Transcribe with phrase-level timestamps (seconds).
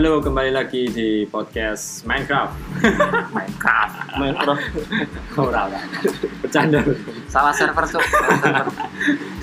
[0.00, 2.56] Halo, kembali lagi di podcast Minecraft.
[3.36, 4.16] Minecraft.
[4.16, 4.64] Minecraft.
[5.36, 5.84] Ora lah.
[6.40, 6.80] Bercanda.
[7.28, 8.64] Salah server server.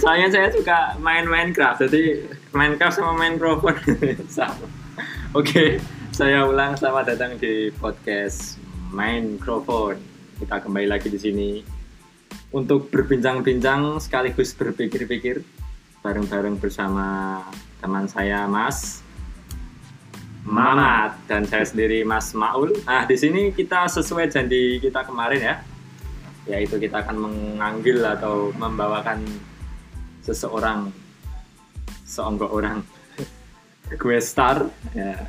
[0.01, 2.25] Soalnya saya suka main Minecraft, jadi
[2.57, 3.77] Minecraft sama main mikrofon
[4.33, 4.65] sama.
[5.37, 5.77] Oke,
[6.09, 8.57] saya ulang selamat datang di podcast
[8.89, 10.01] Mikrofon.
[10.41, 11.61] Kita kembali lagi di sini
[12.49, 15.37] untuk berbincang-bincang sekaligus berpikir-pikir
[16.01, 17.45] bareng-bareng bersama
[17.77, 19.05] teman saya Mas
[20.47, 22.71] Mamat dan saya sendiri Mas Maul.
[22.87, 25.55] Nah, di sini kita sesuai janji kita kemarin ya,
[26.47, 29.27] yaitu kita akan mengambil atau membawakan
[30.23, 30.87] seseorang,
[32.07, 32.79] seonggok orang,
[34.01, 34.71] gue star.
[34.95, 35.27] Ya.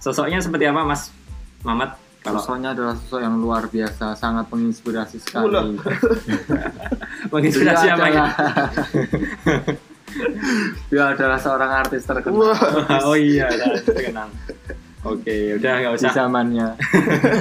[0.00, 1.12] Sosoknya seperti apa, Mas
[1.60, 2.00] Mamat?
[2.22, 5.74] Kalau Sosoknya adalah sosok yang luar biasa, sangat menginspirasi sekali.
[7.34, 8.26] Menginspirasi apa ya?
[10.90, 12.52] dia adalah seorang artis terkenal
[13.08, 13.48] oh iya,
[13.84, 14.28] terkenal.
[15.02, 16.68] Oke, udah nggak di usah zamannya.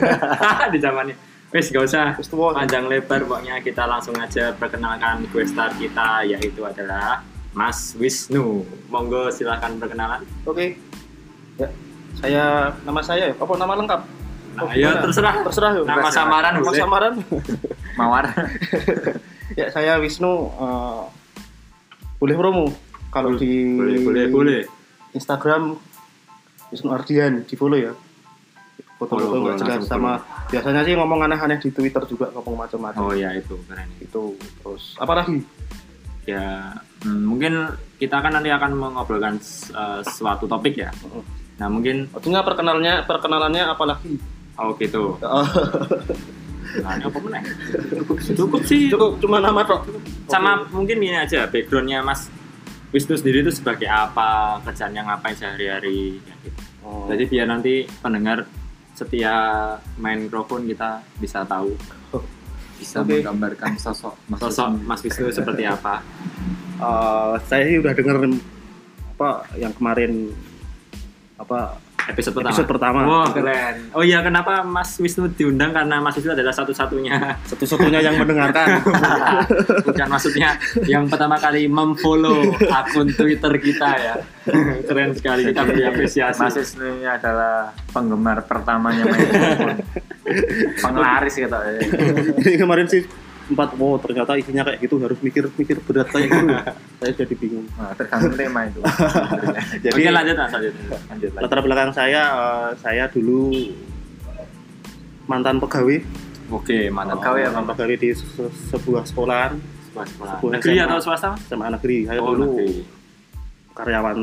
[0.73, 1.15] di zamannya.
[1.51, 2.15] Wes nggak usah
[2.55, 8.63] panjang lebar pokoknya kita langsung aja perkenalkan gue star kita yaitu adalah Mas Wisnu.
[8.87, 10.23] Monggo silahkan perkenalan.
[10.47, 10.79] Oke.
[11.59, 11.67] Ya.
[12.17, 14.01] Saya nama saya apa nama lengkap?
[14.51, 15.43] Nah, Oh, ya terserah.
[15.47, 15.85] Terserah yuk.
[15.87, 16.79] Nama samaran Nama boleh.
[16.79, 17.13] samaran.
[17.99, 18.25] Mawar.
[19.59, 21.01] ya saya Wisnu eh,
[22.21, 22.65] boleh promo
[23.09, 24.61] kalau di Boleh, boleh, boleh.
[25.17, 25.75] Instagram
[26.71, 27.91] Wisnu Ardian di follow ya.
[28.95, 33.01] Foto-foto Follow, nggak follow, jelas sama biasanya sih ngomong aneh-aneh di Twitter juga ngomong macam-macam.
[33.01, 33.89] Oh ya itu keren.
[33.97, 35.41] Itu terus apa lagi?
[36.29, 37.53] Ya hmm, mungkin
[37.97, 39.41] kita kan nanti akan mengobrolkan
[39.73, 40.93] uh, suatu topik ya.
[41.57, 44.15] Nah mungkin Artinya perkenalnya perkenalannya apa lagi?
[44.61, 45.17] oh gitu.
[46.79, 47.43] Nah, ini apa meneh?
[48.31, 48.87] Cukup, sih.
[48.87, 49.83] Cukup cuma nama tok.
[50.31, 52.31] sama mungkin ini aja backgroundnya Mas
[52.95, 56.59] Wisnu sendiri itu sebagai apa kerjanya ngapain sehari-hari gitu.
[56.87, 57.11] Oh.
[57.11, 58.47] jadi biar nanti pendengar
[58.95, 59.35] setia
[59.99, 61.75] main mikrofon kita bisa tahu
[62.79, 63.19] Bisa Oke.
[63.21, 64.87] menggambarkan sosok Mas sosok Wisnu.
[64.87, 65.99] Mas Wisnu seperti apa
[66.81, 68.17] Eh, saya sih udah denger
[69.13, 70.33] apa yang kemarin
[71.37, 71.77] apa
[72.09, 72.49] episode pertama.
[72.49, 72.99] Episode pertama.
[73.05, 73.75] Wah keren.
[73.93, 75.75] oh iya kenapa Mas Wisnu diundang?
[75.75, 77.37] Karena Mas Wisnu adalah satu-satunya.
[77.45, 78.81] Satu-satunya yang mendengarkan.
[79.87, 80.57] Bukan maksudnya
[80.89, 84.15] yang pertama kali memfollow akun Twitter kita ya.
[84.87, 89.05] Keren sekali kita beri apresiasi Mas Wisnu ini adalah penggemar pertamanya.
[90.85, 91.57] Penglaris gitu.
[92.45, 93.03] jadi kemarin sih
[93.49, 96.47] empat wow ternyata isinya kayak gitu harus mikir-mikir berat kayak gitu.
[97.01, 97.65] Saya jadi bingung.
[97.73, 98.79] Nah, tergantung tema itu.
[99.87, 100.73] jadi Oke lanjut lanjut.
[101.09, 101.43] Lanjut lagi.
[101.47, 103.49] latar belakang saya eh, saya dulu
[105.25, 105.97] mantan pegawai.
[106.51, 107.71] Oke mantap Pegawai apa, mantan Mas?
[107.73, 109.51] pegawai di se- sebuah sekolahan.
[109.89, 110.85] Sekolah sekolah Sekolah negeri SMA.
[110.85, 111.31] atau swasta?
[111.49, 111.97] SMA negeri.
[112.05, 112.69] Saya oh dulu negeri.
[113.71, 114.17] karyawan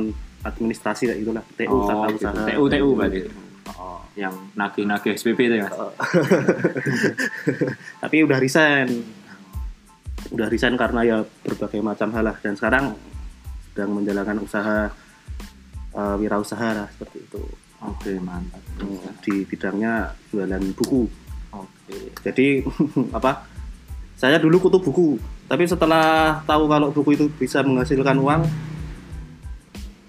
[0.47, 1.45] administrasi kayak gitulah.
[1.57, 2.19] TU oh, tata gitu.
[2.23, 2.43] usaha.
[2.47, 4.01] TU TU berarti Oh.
[4.17, 5.77] yang nagih-nagih SPP itu ya mas?
[8.03, 8.89] Tapi udah resign.
[10.33, 12.37] Udah resign karena ya berbagai macam hal lah.
[12.41, 12.97] Dan sekarang
[13.71, 14.89] sedang menjalankan usaha
[15.93, 17.43] eh, wirausaha lah seperti itu.
[17.85, 18.65] Oke mantap.
[18.81, 21.05] Hmm, di bidangnya jualan buku.
[21.55, 21.99] Oke.
[22.25, 22.65] Jadi
[23.19, 23.45] apa
[24.19, 25.21] saya dulu kutu buku.
[25.49, 28.45] Tapi setelah tahu kalau buku itu bisa menghasilkan uang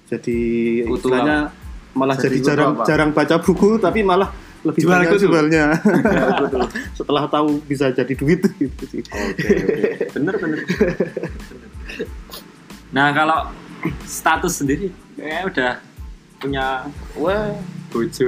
[0.10, 0.40] jadi
[0.90, 1.54] Kutu istilahnya
[2.00, 2.84] malah Jadi jadi, jarang apa?
[2.88, 5.66] jarang baca buku tapi malah lebih Jual banyak jualnya.
[7.00, 8.44] Setelah tahu bisa jadi duit.
[8.60, 9.84] Gitu sih oke oke.
[10.16, 10.60] Bener bener.
[12.92, 13.40] Nah kalau
[14.04, 15.74] status sendiri kayak udah
[16.40, 17.56] punya wah
[17.92, 18.28] bojo.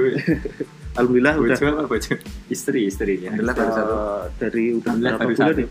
[0.92, 1.56] Alhamdulillah udah.
[1.56, 2.12] bojo apa bojo?
[2.48, 3.20] Istri istri.
[3.24, 3.92] Ya Alhamdulillah baru satu.
[3.92, 5.60] eh, dari udah berapa baru bulan satu.
[5.60, 5.68] ya?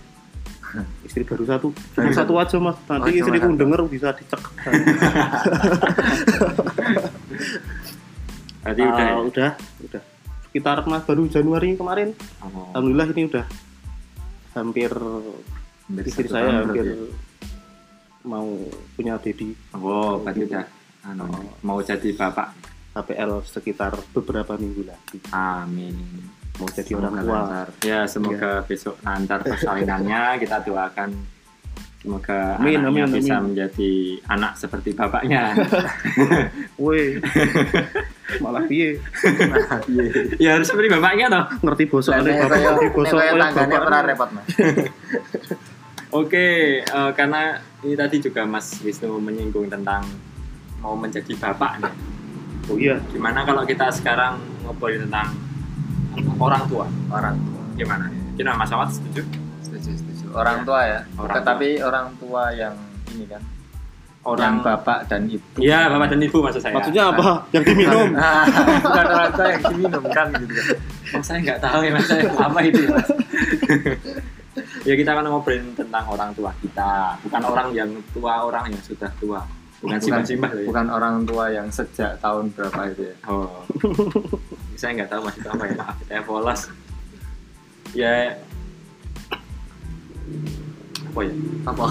[1.04, 1.68] Istri baru satu.
[1.74, 2.34] Baru cuma satu.
[2.38, 2.78] aja mas.
[2.86, 4.42] Nanti Oh, istriku denger bisa dicek
[8.62, 9.14] berarti udah ya?
[9.14, 9.52] Ah, udah
[9.90, 10.02] udah
[10.52, 12.10] sekitar mas baru Januari kemarin
[12.44, 12.72] Oh.
[12.76, 13.46] alhamdulillah ini udah
[14.54, 17.14] hampir Hampir istri saya tahun hampir berarti.
[18.28, 18.48] mau
[18.96, 20.66] punya baby oh berarti udah
[21.08, 21.26] anu,
[21.66, 22.48] mau jadi bapak
[22.92, 25.96] HPL sekitar beberapa minggu lagi amin
[26.60, 27.68] mau jadi Semoga orang tua lancar.
[27.82, 30.22] Ya, semoga besok lancar persalinannya.
[30.38, 31.10] Kita doakan
[32.02, 33.46] semoga Amin, anaknya amin, bisa amin.
[33.54, 33.92] menjadi
[34.26, 35.54] anak seperti bapaknya.
[36.82, 37.22] woi
[38.42, 38.98] malah piye
[40.38, 41.46] ya harus seperti bapaknya toh.
[41.62, 44.46] ngerti bosok kayak- bapak ngerti bosok oleh bapak pernah repot mas.
[46.12, 46.48] Oke,
[46.84, 50.04] eh, karena ini tadi juga Mas Wisnu menyinggung tentang
[50.84, 51.94] mau menjadi bapak nih.
[52.68, 55.32] oh iya Gimana kalau kita sekarang ngobrolin tentang
[56.36, 56.84] orang tua?
[57.08, 57.64] Orang tua.
[57.80, 58.12] Gimana?
[58.36, 59.24] Gimana Mas Awat setuju?
[60.32, 61.00] Orang tua ya.
[61.20, 62.76] Orang Tetapi orang tua yang
[63.12, 63.44] ini kan
[64.22, 65.58] orang Yang- bapak dan ibu.
[65.58, 66.74] Iya, bapak dan ibu maksud saya.
[66.78, 67.28] Maksudnya apa?
[67.50, 68.08] Yang diminum.
[68.14, 68.46] Nah,
[68.86, 70.78] bukan orang tua yang diminum kan gitu kan.
[71.26, 73.08] Saya nggak tahu ya mas, saya apa itu ya mas.
[74.88, 79.12] ya kita akan ngobrolin tentang orang tua kita, bukan orang yang tua, orang yang sudah
[79.18, 79.42] tua.
[79.82, 80.66] Bukan simbah-simbah ya.
[80.70, 83.16] bukan orang tua yang sejak tahun berapa itu ya.
[83.26, 83.66] Oh.
[84.80, 86.62] saya nggak tahu mas itu apa ya, maaf, saya polos.
[87.92, 88.38] Ya,
[91.12, 91.34] apa ya?
[91.68, 91.86] Apa?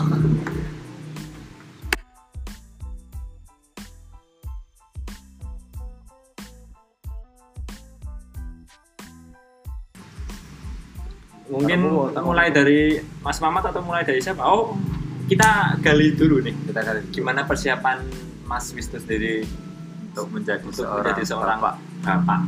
[11.51, 11.79] Mungkin
[12.23, 14.47] mulai dari Mas Mamat atau mulai dari siapa?
[14.47, 14.79] Oh,
[15.27, 16.55] kita gali dulu nih.
[16.55, 18.07] Kita kali Gimana persiapan
[18.47, 19.43] Mas Wisnu sendiri
[20.11, 21.77] untuk menjadi untuk seorang menjadi seorang bapak.
[22.07, 22.41] bapak?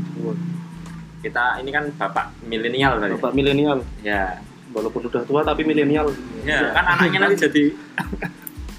[1.22, 3.14] Kita ini kan bapak milenial tadi.
[3.18, 3.82] Bapak milenial.
[4.06, 4.38] Ya,
[4.72, 6.08] Walaupun udah tua tapi milenial.
[6.42, 7.64] ya kan anaknya nanti jadi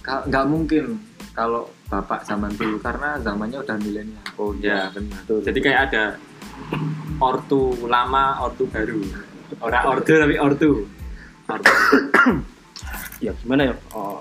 [0.04, 1.00] nggak mungkin
[1.34, 4.25] kalau bapak zaman dulu karena zamannya udah milenial.
[4.38, 5.22] Oh ya benar.
[5.24, 5.40] Betul.
[5.45, 6.04] jadi kayak ada
[7.22, 9.01] ortu lama, ortu baru.
[9.62, 10.72] Orang ortu tapi ortu.
[11.48, 11.74] Ortu.
[13.24, 14.19] ya gimana ya oh,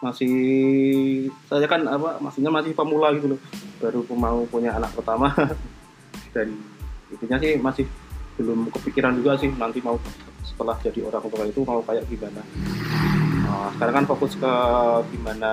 [0.00, 0.34] masih
[1.46, 3.40] saya kan apa maksudnya masih pemula gitu loh
[3.78, 5.30] baru mau punya anak pertama
[6.34, 6.50] dan
[7.12, 7.84] intinya sih masih
[8.40, 10.00] belum kepikiran juga sih nanti mau
[10.40, 12.40] setelah jadi orang tua itu mau kayak gimana.
[13.44, 14.52] Oh, sekarang kan fokus ke
[15.12, 15.52] gimana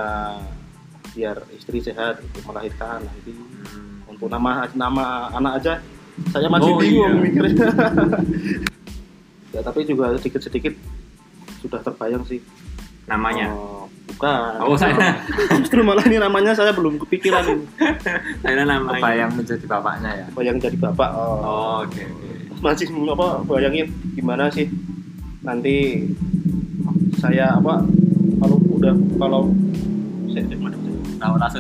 [1.12, 3.04] biar istri sehat untuk melahirkan.
[3.04, 3.36] Nah, itu
[4.08, 5.74] untuk nama nama anak aja
[6.32, 7.22] saya masih Oh, bingung iya.
[7.22, 7.68] mikirnya.
[9.56, 10.76] Ya tapi juga sedikit sedikit
[11.64, 12.44] sudah terbayang sih.
[13.08, 13.48] Namanya.
[13.56, 13.87] Oh,
[14.18, 14.98] bukan Oh, saya
[15.62, 17.66] justru malah ini namanya saya belum kepikiran ini.
[18.44, 18.98] saya namanya.
[19.00, 20.26] Bayang menjadi bapaknya ya.
[20.34, 22.30] bayang jadi bapak oh, Oh, oke oke.
[22.58, 24.66] masih apa bayangin gimana sih
[25.46, 26.02] nanti
[27.16, 27.86] saya apa
[28.42, 29.42] kalau udah kalau
[30.28, 30.44] saya?
[31.18, 31.58] Tahu rasa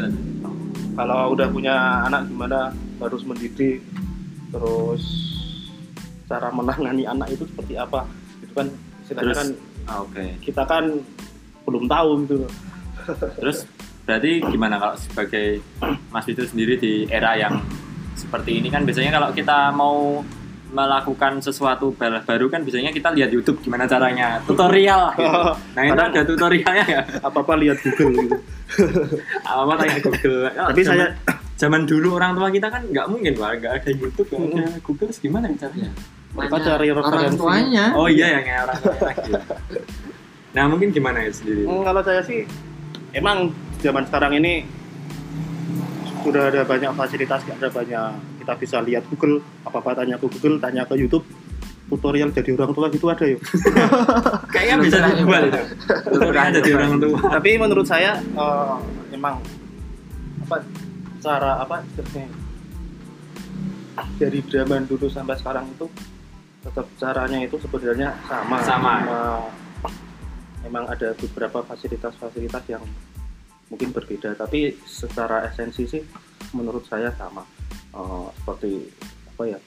[0.93, 1.73] kalau udah punya
[2.05, 3.81] anak gimana harus mendidik
[4.49, 5.01] terus
[6.25, 8.05] cara menangani anak itu seperti apa
[8.39, 8.67] itu kan
[9.01, 9.49] istilahnya Terus- kan
[9.87, 10.35] Ah, Oke.
[10.43, 10.83] kita kan
[11.67, 12.35] belum tahu gitu.
[13.43, 13.67] Terus
[14.07, 15.59] berarti gimana kalau sebagai
[16.07, 17.59] Mas itu sendiri di era yang
[18.15, 20.23] seperti ini kan biasanya kalau kita mau
[20.67, 24.39] melakukan sesuatu baru kan biasanya kita lihat YouTube gimana caranya.
[24.47, 25.11] Tutorial.
[25.15, 25.39] Gitu.
[25.75, 28.37] Nah ini ada tutorialnya ya apa apa lihat Google gitu.
[29.43, 30.39] Apa tanya Google.
[30.51, 31.07] Kalau tapi zaman- saya
[31.57, 33.49] zaman dulu orang tua kita kan nggak mungkin pak.
[33.59, 35.91] Nggak ada YouTube nggak ada Google gimana caranya?
[36.37, 37.39] Apa cari orang referensi?
[37.39, 37.85] tuanya.
[37.97, 38.95] oh iya yang kayak orang tua.
[39.01, 39.31] lagi
[40.57, 42.41] nah mungkin gimana ya sendiri Hmm, kalau saya sih
[43.13, 43.53] emang
[43.85, 44.65] zaman sekarang ini
[46.25, 48.09] sudah ada banyak fasilitas, ada banyak
[48.41, 51.23] kita bisa lihat Google, apa apa tanya ke Google, tanya ke YouTube,
[51.87, 53.39] tutorial jadi orang tua gitu ada yuk.
[54.53, 55.61] kayaknya bisa dijual itu
[56.09, 58.75] tutorial jadi orang tua Tapi menurut saya eh,
[59.15, 59.39] emang
[60.49, 60.57] apa
[61.23, 62.27] cara apa istilahnya,
[64.19, 65.85] dari zaman dulu sampai sekarang itu
[66.65, 68.57] tetap caranya itu sebenarnya sama.
[68.65, 68.93] Sama.
[69.05, 69.17] Cuma
[70.67, 72.83] Memang ada beberapa fasilitas-fasilitas yang
[73.67, 76.03] mungkin berbeda, tapi secara esensi sih
[76.51, 77.43] menurut saya sama.
[77.89, 78.71] Eh, seperti
[79.29, 79.59] apa ya?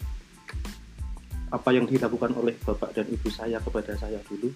[1.51, 4.53] Apa yang dilakukan oleh bapak dan ibu saya kepada saya dulu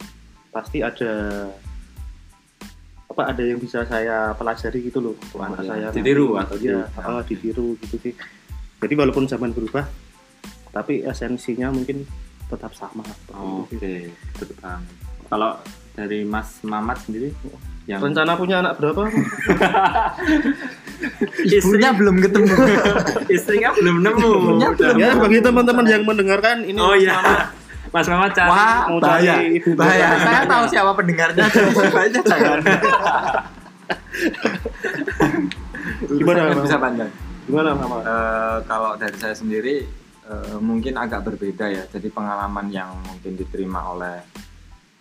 [0.55, 1.51] pasti ada
[3.11, 5.71] apa ada yang bisa saya pelajari gitu loh untuk Oh, anak iya.
[5.71, 6.43] saya Ditiru nanti.
[6.47, 8.15] atau iya di- ah, ditiru gitu sih
[8.79, 9.83] jadi walaupun zaman berubah
[10.71, 12.07] tapi esensinya mungkin
[12.47, 14.15] tetap sama Oh, Oke,
[14.55, 14.87] banget.
[15.27, 15.59] Kalau
[15.95, 17.31] dari Mas Mamat sendiri
[17.85, 19.07] yang rencana punya anak berapa
[21.45, 22.55] Ibunya belum ketemu.
[23.37, 24.31] istrinya belum nemu.
[24.73, 27.21] Belum ya bagi teman-teman yang mendengarkan ini Oh iya.
[27.93, 29.39] Mas Mamat cari Wah, mau bahaya.
[29.39, 30.07] cari ibu Bahaya.
[30.11, 30.25] bapak.
[30.25, 31.45] Saya tahu siapa pendengarnya.
[31.47, 32.59] Jadi sebaiknya jangan.
[36.05, 37.11] Gimana, bisa panjang.
[37.45, 39.85] gimana mama Eh, kalau dari saya sendiri
[40.25, 41.85] eh, mungkin agak berbeda ya.
[41.87, 44.25] Jadi pengalaman yang mungkin diterima oleh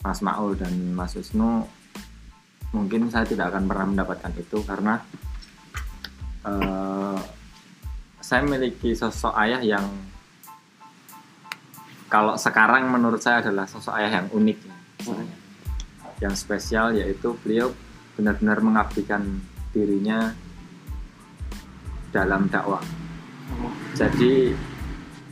[0.03, 1.63] Mas Maul dan Mas Wisnu
[2.75, 5.00] mungkin saya tidak akan pernah mendapatkan itu karena
[6.43, 7.19] eh,
[8.19, 9.86] saya memiliki sosok ayah yang
[12.12, 14.77] kalau sekarang menurut saya adalah sosok ayah yang unik ya,
[16.27, 17.72] yang spesial yaitu beliau
[18.13, 19.41] benar-benar mengabdikan
[19.74, 20.29] dirinya
[22.13, 22.86] dalam dakwah.
[23.98, 24.53] Jadi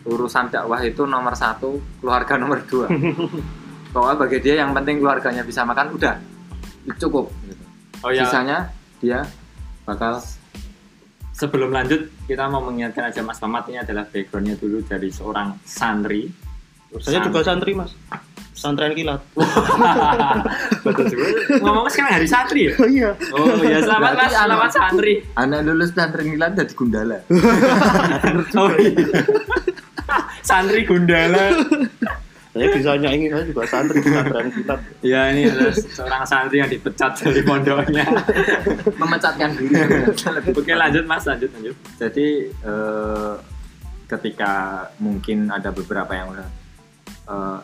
[0.10, 2.90] urusan dakwah itu nomor satu keluarga nomor dua
[3.92, 6.16] pokoknya bagi dia yang penting keluarganya bisa makan udah
[6.98, 7.64] cukup gitu.
[8.02, 9.22] Oh ya, sisanya dia
[9.84, 10.18] bakal
[11.32, 16.30] sebelum lanjut kita mau mengingatkan aja Mas Mamat ini adalah backgroundnya dulu dari seorang santri.
[16.94, 17.96] saya juga santri mas
[18.52, 19.24] pesantren kilat
[20.86, 21.26] Betul juga.
[21.58, 22.74] Ngomong sekarang hari santri ya?
[22.76, 25.14] oh iya Oh ya selamat Berarti mas, selamat anak- santri.
[25.34, 27.18] anak lulus pesantren kilat jadi gundala
[28.60, 29.08] Oh iya.
[30.42, 31.46] santri Gundala.
[32.52, 37.16] saya bisa nyanyi saya juga santri pesantren kilat Ya ini ada seorang santri yang dipecat
[37.24, 38.04] dari pondoknya.
[39.02, 39.76] memecatkan diri
[40.60, 41.76] Oke lanjut mas, lanjut lanjut.
[41.96, 43.34] jadi eh,
[44.12, 46.50] ketika mungkin ada beberapa yang udah
[47.32, 47.60] eh,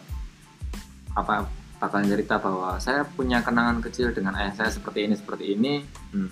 [1.19, 5.73] apa bakalan cerita bahwa saya punya kenangan kecil dengan ayah saya seperti ini seperti ini
[6.15, 6.31] hmm,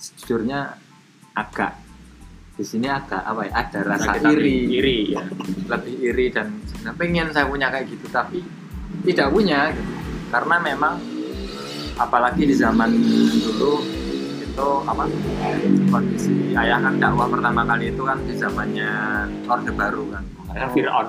[0.00, 0.72] sejujurnya
[1.36, 1.83] agak
[2.54, 5.26] di sini agak apa ya ada rasa Kita iri iri ya.
[5.66, 8.38] lebih iri dan sebenarnya pengen saya punya kayak gitu tapi
[9.02, 9.92] tidak punya gitu.
[10.30, 10.94] karena memang
[11.98, 12.94] apalagi di zaman
[13.42, 13.82] dulu
[14.38, 15.02] itu apa
[15.90, 18.92] kondisi ayah kan dakwah pertama kali itu kan di zamannya
[19.50, 21.06] orde baru kan Karena Fir'aun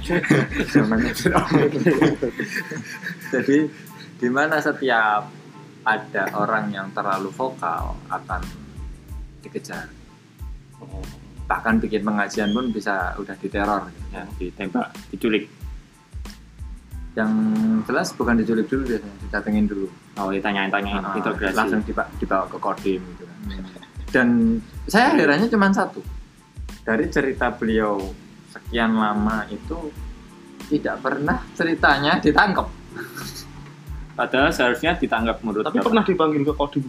[0.74, 1.70] zamannya Fir'aun.
[3.30, 3.58] jadi
[4.18, 5.30] di mana setiap
[5.86, 8.42] ada orang yang terlalu vokal akan
[9.46, 9.86] dikejar
[11.44, 14.06] bahkan bikin pengajian pun bisa udah diteror gitu.
[14.12, 15.46] Ya, ditembak, diculik.
[17.14, 17.30] yang
[17.86, 19.86] jelas bukan diculik dulu biasanya didatengin dulu.
[20.18, 21.54] Oh ditanyain-tanyain, Ah, integrasi.
[21.54, 23.38] langsung diba- dibawa ke kodim gitu kan.
[24.10, 24.28] Dan
[24.90, 26.02] saya herannya cuma satu.
[26.82, 28.02] Dari cerita beliau
[28.50, 29.94] sekian lama itu
[30.74, 32.66] tidak pernah ceritanya ditangkap
[34.14, 36.86] Padahal seharusnya ditangkap menurut tapi pernah dipanggil ke kodim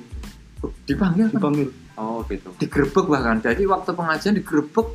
[0.86, 1.40] dipanggil kan?
[1.42, 1.70] dipanggil.
[1.96, 2.52] Oh gitu.
[2.60, 4.88] digerebek bahkan jadi waktu pengajian digerebek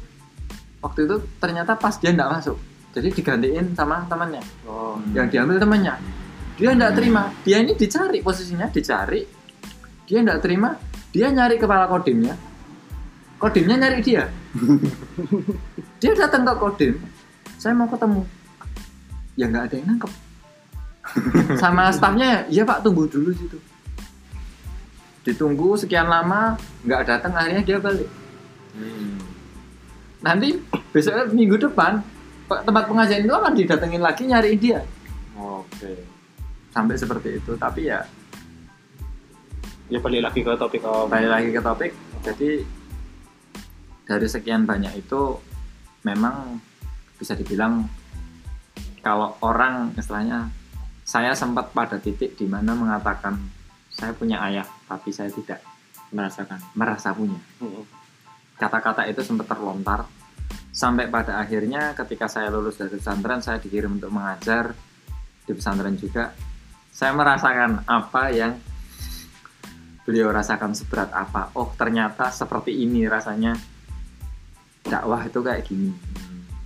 [0.84, 2.56] waktu itu ternyata pas dia tidak masuk.
[2.90, 4.42] Jadi digantiin sama temannya.
[4.66, 4.98] Oh.
[5.14, 5.94] Yang diambil temannya.
[6.58, 7.22] Dia tidak terima.
[7.46, 9.22] Dia ini dicari posisinya dicari.
[10.04, 10.74] Dia tidak terima
[11.10, 12.34] dia nyari kepala kodimnya.
[13.38, 14.28] Kodimnya nyari dia.
[16.00, 16.96] Dia datang ke kodim
[17.60, 18.24] saya mau ketemu.
[19.36, 20.12] Ya nggak ada yang nangkep.
[21.60, 23.60] Sama stafnya iya pak tunggu dulu situ
[25.30, 28.08] ditunggu sekian lama nggak datang akhirnya dia balik.
[28.70, 29.18] Hmm.
[30.22, 30.60] nanti
[30.94, 31.98] besok minggu depan
[32.46, 34.80] tempat pengajian itu akan didatengin lagi nyariin dia.
[35.38, 36.06] Oke.
[36.70, 37.98] sampai seperti itu tapi ya
[39.90, 41.10] ya balik lagi ke topik om.
[41.10, 41.92] Balik lagi ke topik.
[42.22, 42.50] Jadi
[44.06, 45.38] dari sekian banyak itu
[46.06, 46.62] memang
[47.18, 47.84] bisa dibilang
[49.02, 50.48] kalau orang istilahnya
[51.04, 53.34] saya sempat pada titik di mana mengatakan
[53.90, 55.62] saya punya ayah tapi saya tidak
[56.10, 56.58] Merasakan.
[56.74, 57.38] merasa punya.
[58.58, 60.10] Kata-kata itu sempat terlontar.
[60.74, 64.74] Sampai pada akhirnya ketika saya lulus dari pesantren saya dikirim untuk mengajar
[65.46, 66.34] di pesantren juga.
[66.90, 68.58] Saya merasakan apa yang
[70.02, 71.54] beliau rasakan seberat apa.
[71.54, 73.54] Oh ternyata seperti ini rasanya.
[74.82, 75.94] Dakwah itu kayak gini.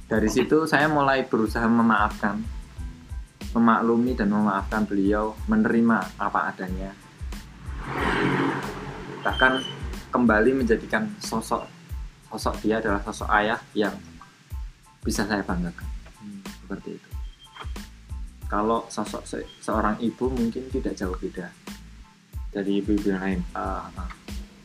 [0.08, 2.40] Dari situ saya mulai berusaha memaafkan
[3.54, 7.03] memaklumi dan memaafkan beliau menerima apa adanya
[9.24, 9.60] bahkan
[10.12, 11.64] kembali menjadikan sosok
[12.28, 13.94] sosok dia adalah sosok ayah yang
[15.00, 15.88] bisa saya banggakan
[16.64, 17.08] seperti itu
[18.46, 21.48] kalau sosok se- seorang ibu mungkin tidak jauh beda
[22.54, 23.40] Dari ibu-ibu yang lain.
[23.50, 23.90] Ah.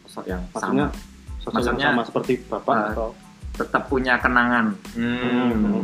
[0.05, 3.09] sosok yang Maksudnya sama sosok yang Maksudnya, sama seperti bapak ah, atau
[3.57, 5.81] tetap punya kenangan Hmm.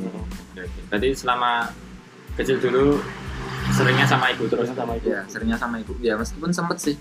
[0.53, 0.69] Oke.
[0.87, 1.65] Berarti selama
[2.37, 3.01] kecil dulu
[3.73, 4.69] seringnya sama ibu terus.
[4.69, 6.95] terus sama ibu ya seringnya sama ibu ya meskipun sempet sih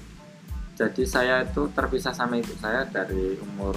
[0.74, 3.74] jadi saya itu terpisah sama ibu saya dari umur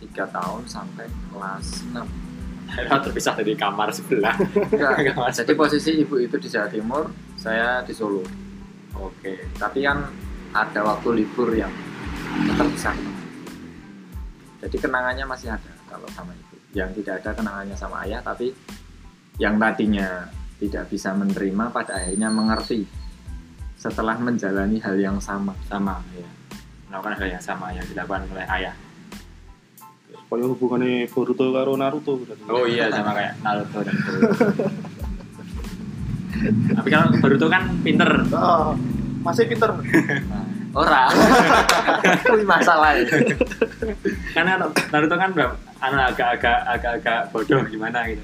[0.00, 2.32] 3 tahun sampai kelas 6
[2.72, 4.32] Akhirnya terpisah dari kamar sebelah.
[4.38, 5.38] Enggak, Nggak masuk.
[5.44, 7.04] jadi posisi ibu itu di Jawa Timur
[7.36, 8.22] saya di Solo
[8.96, 9.50] Oke.
[9.58, 10.04] tapi kan
[10.54, 11.72] ada waktu libur yang
[12.46, 12.92] tetap bisa
[14.62, 18.54] jadi kenangannya masih ada kalau sama ibu yang tidak ada kenangannya sama ayah tapi
[19.42, 20.28] yang tadinya
[20.62, 22.86] tidak bisa menerima pada akhirnya mengerti
[23.82, 26.28] setelah menjalani hal yang sama Sama ya.
[26.86, 28.74] Melakukan hal yang sama yang dilakukan oleh ayah.
[30.12, 32.40] supaya hubungannya Boruto karo Naruto berarti.
[32.48, 34.44] Oh iya sama kayak Naruto dan Boruto.
[36.72, 38.08] Tapi kalau Boruto kan pinter.
[38.32, 38.72] Ah,
[39.20, 39.70] masih pinter
[40.80, 41.04] ora
[42.24, 43.04] kuwi masalah ya.
[44.32, 45.30] Karena Naruto kan
[45.82, 48.22] anu agak-agak agak-agak bodoh gimana gitu.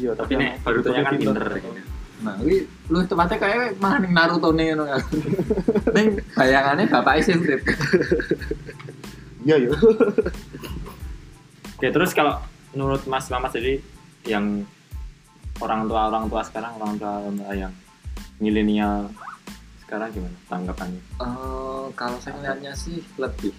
[0.00, 1.93] iya Tapi tapi nek Borutonya kan pinter gitu.
[2.24, 5.02] Nah kuwi lu tempatnya kayak malah ning Naruto nih ngono kan
[5.96, 7.60] ning bayangannya bapak sih urip
[9.44, 9.70] iya iya
[11.74, 12.40] Oke, terus kalau
[12.72, 13.76] menurut Mas Mamat jadi
[14.24, 14.64] yang
[15.60, 17.72] orang tua orang tua sekarang orang tua, orang tua yang
[18.40, 19.10] milenial
[19.84, 21.02] sekarang gimana tanggapannya?
[21.20, 23.52] Eh, kalau saya melihatnya sih lebih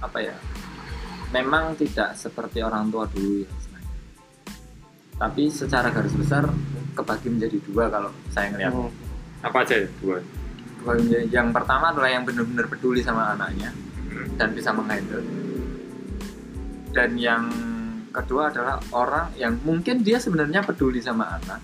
[0.00, 0.36] apa ya
[1.28, 3.50] memang tidak seperti orang tua dulu ya.
[5.20, 6.48] Tapi secara garis besar
[6.96, 8.72] kebagi menjadi dua kalau saya ngeliat.
[8.72, 8.88] Hmm.
[9.44, 10.16] Apa aja dua?
[10.80, 13.70] Kebagi menjadi- yang pertama adalah yang benar-benar peduli sama anaknya
[14.34, 15.20] dan bisa menghandle.
[16.90, 17.44] Dan yang
[18.10, 21.62] kedua adalah orang yang mungkin dia sebenarnya peduli sama anak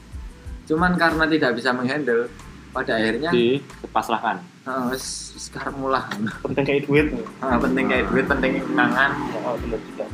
[0.66, 2.26] cuman karena tidak bisa menghandle
[2.75, 4.42] pada akhirnya Di kepasrahkan.
[4.90, 6.02] wes- wes karep mulah
[6.42, 7.06] penting kayak duit.
[7.38, 9.10] Ah, penting kayak duit penting kenangan
[9.42, 10.04] oh, bener juga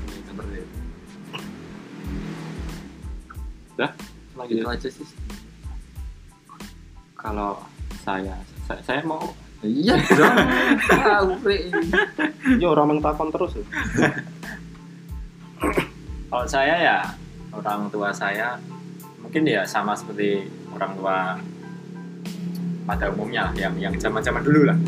[3.76, 3.90] Dah,
[4.48, 5.06] gitu aja sih.
[7.16, 7.62] Kalau
[8.02, 8.34] saya,
[8.66, 9.32] saya, saya mau.
[9.62, 10.36] Iya dong.
[10.90, 11.38] Tahu
[12.58, 13.54] ya orang mengtakon terus.
[13.54, 13.62] Ya.
[16.26, 16.98] Kalau saya ya
[17.54, 18.58] orang tua saya
[19.22, 21.16] mungkin ya sama seperti orang tua
[22.82, 24.78] pada umumnya lah, yang yang zaman-zaman dulu lah.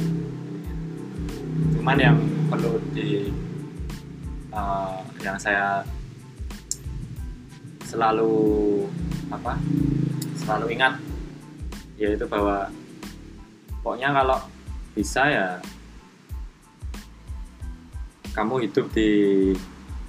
[1.78, 2.18] Cuman yang
[2.50, 3.30] perlu di
[4.50, 5.86] eh, yang saya
[7.94, 8.34] selalu
[9.30, 9.54] apa
[10.42, 10.98] selalu ingat
[11.94, 12.66] yaitu bahwa
[13.86, 14.38] pokoknya kalau
[14.98, 15.48] bisa ya
[18.34, 19.10] kamu hidup di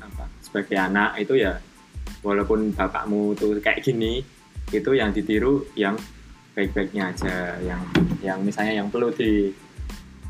[0.01, 1.61] apa sebagai anak itu ya
[2.25, 4.25] walaupun bapakmu tuh kayak gini
[4.73, 5.93] itu yang ditiru yang
[6.57, 7.81] baik-baiknya aja yang
[8.25, 9.53] yang misalnya yang perlu di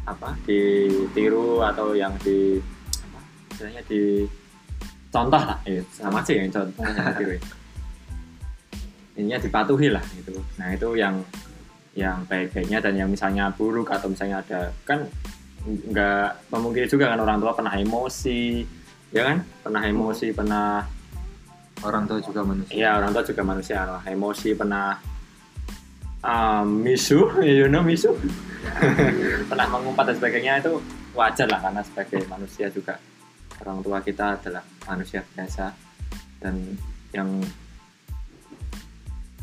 [0.04, 2.60] apa ditiru atau yang di
[3.00, 3.20] apa
[3.56, 4.28] misalnya di
[5.16, 7.40] contoh lah ya sama aja yang contoh yang ditiru
[9.16, 10.44] ininya dipatuhi lah gitu.
[10.60, 11.24] Nah itu yang
[11.96, 15.08] yang baik-baiknya dan yang misalnya buruk atau misalnya ada kan
[15.66, 18.68] nggak memungkiri juga kan orang tua pernah emosi
[19.16, 19.38] ya kan?
[19.64, 20.84] Pernah emosi pernah
[21.88, 22.76] orang tua juga manusia.
[22.76, 24.04] Iya orang tua juga manusia lah.
[24.04, 25.00] Emosi pernah
[26.20, 28.12] um, misu you know misu.
[29.50, 30.82] Pernah mengumpat dan sebagainya itu
[31.14, 32.98] wajar lah karena sebagai manusia juga
[33.64, 35.72] orang tua kita adalah manusia biasa.
[36.42, 36.76] Dan
[37.16, 37.30] yang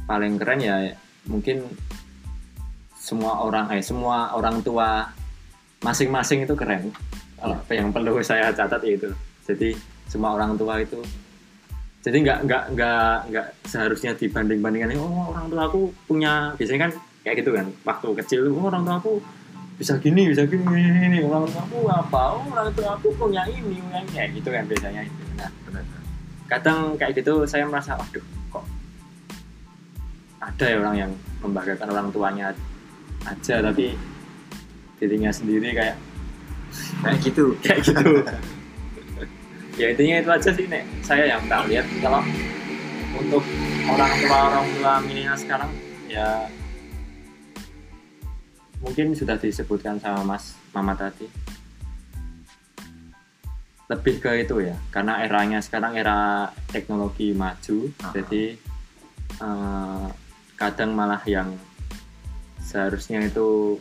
[0.05, 0.77] paling keren ya
[1.31, 1.65] mungkin
[2.99, 5.09] semua orang eh semua orang tua
[5.81, 6.93] masing-masing itu keren.
[7.39, 9.09] Kalau yang perlu saya catat itu.
[9.49, 9.75] Jadi
[10.13, 11.01] semua orang tua itu
[12.03, 16.93] jadi nggak nggak nggak nggak seharusnya dibanding bandingkan oh orang tua aku punya biasanya kan
[17.23, 19.13] kayak gitu kan waktu kecil oh orang tua aku
[19.83, 21.19] bisa gini bisa gini gini.
[21.27, 24.15] orang tua aku apa orang tua aku punya ini punya ini.
[24.15, 25.03] Kayak gitu kan biasanya.
[25.35, 25.85] Nah benar.
[26.47, 28.63] kadang kayak gitu saya merasa waduh kok
[30.39, 31.11] ada ya orang yang
[31.43, 32.47] membanggakan orang tuanya
[33.27, 33.99] aja tapi
[35.03, 35.99] dirinya sendiri kayak
[37.03, 37.45] kayak gitu.
[37.67, 38.07] Kayak gitu.
[39.75, 40.87] Ya intinya itu aja sih nek.
[41.03, 42.23] Saya yang tak lihat kalau
[43.19, 43.43] untuk
[43.91, 45.71] orang tua orang tua milenial sekarang
[46.07, 46.47] ya
[48.83, 51.27] mungkin sudah disebutkan sama Mas Mama tadi.
[53.89, 58.13] Lebih ke itu ya karena eranya sekarang era teknologi maju Ah.
[58.13, 58.57] jadi
[59.43, 60.07] eh,
[60.57, 61.55] kadang malah yang
[62.63, 63.77] seharusnya itu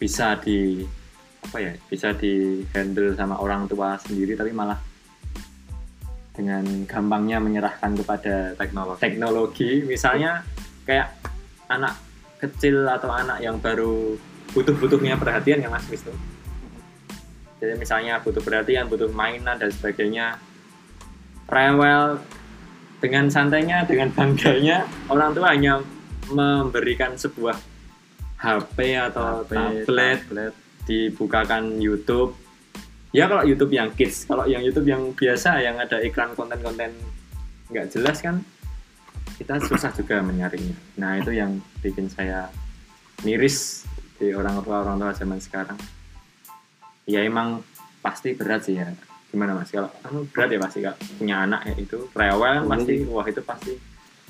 [0.00, 0.82] bisa di
[1.44, 4.80] apa ya bisa di handle sama orang tua sendiri tapi malah
[6.34, 9.00] dengan gampangnya menyerahkan kepada teknologi.
[9.00, 9.70] teknologi.
[9.86, 10.42] Misalnya
[10.82, 11.14] kayak
[11.70, 11.94] anak
[12.42, 14.18] kecil atau anak yang baru
[14.52, 16.12] butuh-butuhnya perhatian ya Mas Wisnu
[17.62, 20.36] jadi misalnya butuh perhatian butuh mainan dan sebagainya
[21.48, 22.20] rewel
[23.00, 25.80] dengan santainya dengan bangganya orang tua hanya
[26.32, 27.56] memberikan sebuah
[28.40, 30.52] HP atau HP, tablet tablet.
[30.84, 32.36] dibukakan YouTube.
[33.14, 36.92] Ya kalau YouTube yang kids kalau yang YouTube yang biasa yang ada iklan konten-konten
[37.72, 38.42] nggak jelas kan
[39.36, 40.76] kita susah juga menyaringnya.
[40.98, 42.50] Nah itu yang bikin saya
[43.22, 43.86] miris
[44.18, 45.78] di orang tua orang tua zaman sekarang.
[47.04, 47.60] Ya emang
[48.00, 48.88] pasti berat sih ya.
[49.32, 49.70] Gimana mas?
[49.72, 53.72] Kalau kamu berat ya pasti kalau punya anak ya itu rewel pasti wah itu pasti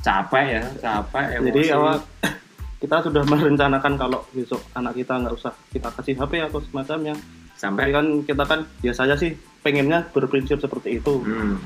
[0.04, 1.46] capek ya capek emosi.
[1.48, 1.96] jadi awal
[2.84, 7.56] kita sudah merencanakan kalau besok anak kita nggak usah kita kasih HP atau semacamnya tapi
[7.56, 9.32] sampai kan kita kan biasanya sih
[9.64, 11.22] pengennya berprinsip seperti itu.
[11.24, 11.56] Hmm,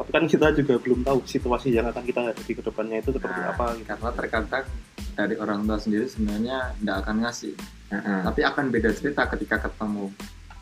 [0.00, 3.40] tapi kan kita juga belum tahu situasi yang akan kita hadapi ke depannya itu seperti
[3.42, 3.84] Nah, apa gitu.
[3.90, 4.64] karena terkadang
[5.14, 7.54] dari orang tua sendiri sebenarnya tidak akan ngasih
[7.90, 8.20] heeh.
[8.26, 10.10] tapi akan beda cerita ketika ketemu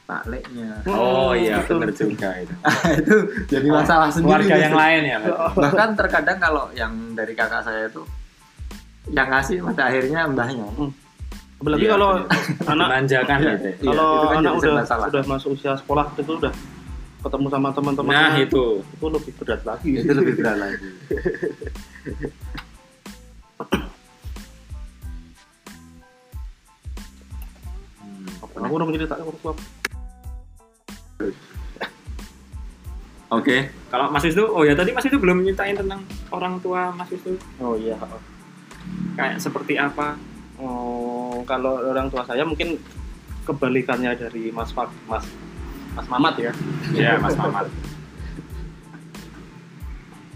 [0.03, 1.79] takleknya oh iya Betul.
[1.81, 2.55] benar juga itu
[3.01, 3.17] itu
[3.49, 4.83] jadi masalah sendiri keluarga yang gitu.
[4.83, 5.19] lain ya
[5.65, 8.03] bahkan terkadang kalau yang dari kakak saya itu
[9.11, 10.67] yang ngasih pada akhirnya mbahnya
[11.59, 12.11] apalagi Iya, kalau
[12.75, 13.51] anak dimanjakan Iya.
[13.55, 13.73] gitu ya.
[13.73, 15.07] Iya, kalau itu kan anak udah masalah.
[15.11, 16.53] udah masuk usia sekolah itu udah
[17.23, 20.89] ketemu sama teman-teman nah itu itu lebih berat lagi itu lebih berat lagi
[28.65, 29.55] aku udah menceritakan orang tua
[33.33, 37.09] Oke, kalau Mas Wisnu, oh ya tadi Mas Wisnu belum nyeritain tentang orang tua Mas
[37.09, 37.41] Wisnu.
[37.65, 37.97] oh iya
[39.17, 40.21] kayak seperti apa?
[40.61, 42.77] Oh, kalau orang tua saya mungkin
[43.49, 45.27] kebalikannya dari Mas Fak, Mas
[45.97, 46.53] Mas Mamat ya.
[46.95, 47.67] ya Mas Mamat.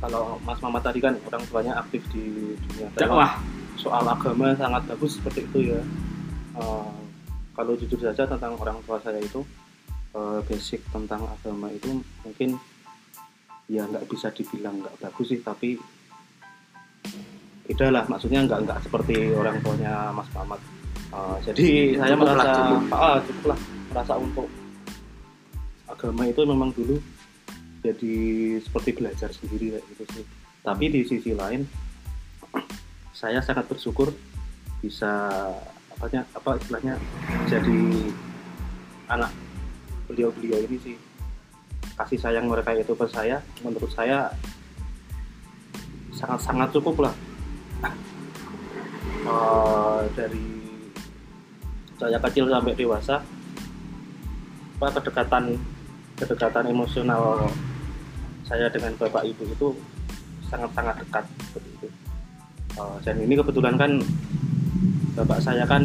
[0.03, 3.41] Kalau Mas Mamat tadi kan orang tuanya aktif di dunia dakwah.
[3.77, 5.81] Soal agama sangat bagus seperti itu ya.
[6.57, 6.91] Eh,
[7.57, 9.40] kalau jujur saja tentang orang tua saya itu
[10.12, 12.61] eh, basic tentang agama itu mungkin
[13.66, 15.81] ya nggak bisa dibilang nggak bagus sih tapi
[17.66, 20.61] beda lah maksudnya nggak nggak seperti orang tuanya Mas Mamat.
[21.11, 22.83] Eh, jadi saya Cukup lah, merasa cukup.
[22.95, 23.59] ah, cukup lah
[23.90, 24.49] merasa untuk
[25.88, 27.01] agama itu memang dulu
[27.81, 28.14] jadi
[28.61, 30.25] seperti belajar sendiri kayak gitu sih.
[30.62, 31.66] Tapi di sisi lain
[33.21, 34.12] saya sangat bersyukur
[34.85, 35.51] bisa
[35.97, 36.95] apanya apa istilahnya
[37.49, 37.81] jadi
[39.09, 39.33] anak
[40.13, 40.97] beliau-beliau ini sih.
[41.97, 44.29] Kasih sayang mereka itu ke saya menurut saya
[46.13, 47.15] sangat-sangat cukup lah.
[49.27, 50.47] Eh, dari
[51.99, 53.19] saya kecil sampai dewasa
[54.79, 55.59] apa kedekatan
[56.15, 57.51] kedekatan emosional
[58.47, 59.69] saya dengan bapak ibu itu
[60.47, 61.89] sangat-sangat dekat seperti itu.
[62.79, 63.99] Eh, dan ini kebetulan kan
[65.16, 65.83] bapak saya kan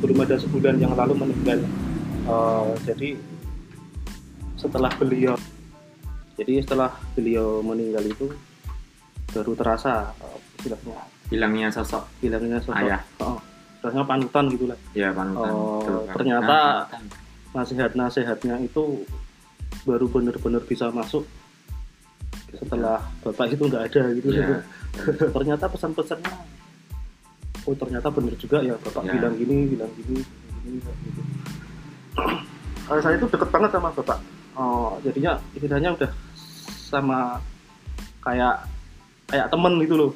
[0.00, 1.60] belum ada sebulan yang lalu meninggal.
[2.30, 3.18] Eh, jadi
[4.54, 5.34] setelah beliau
[6.38, 8.30] jadi setelah beliau meninggal itu
[9.34, 10.14] baru terasa
[10.56, 10.96] istilahnya.
[11.28, 12.06] Bilangnya sosok.
[12.22, 12.78] Bilangnya sosok.
[12.80, 13.02] Ayah.
[13.20, 13.38] oh,
[13.82, 14.78] rasanya panutan gitu lah.
[14.94, 15.52] Ya panutan.
[15.52, 16.14] Betul kan.
[16.16, 17.04] ternyata- Panutan.
[17.50, 19.02] nasihat-nasihatnya itu
[19.82, 21.26] baru benar-benar bisa masuk
[22.54, 24.28] setelah bapak itu nggak ada gitu.
[24.38, 24.62] Ya,
[25.34, 26.59] ternyata pesan-pesannya
[27.70, 29.12] oh ternyata benar juga ya bapak Ya.
[29.14, 30.18] bilang gini bilang gini
[30.66, 31.22] gini gitu
[33.06, 34.18] saya itu deket banget sama bapak
[34.58, 36.10] oh, jadinya istilahnya udah
[36.66, 37.38] sama
[38.26, 38.66] kayak
[39.30, 40.12] kayak temen gitu loh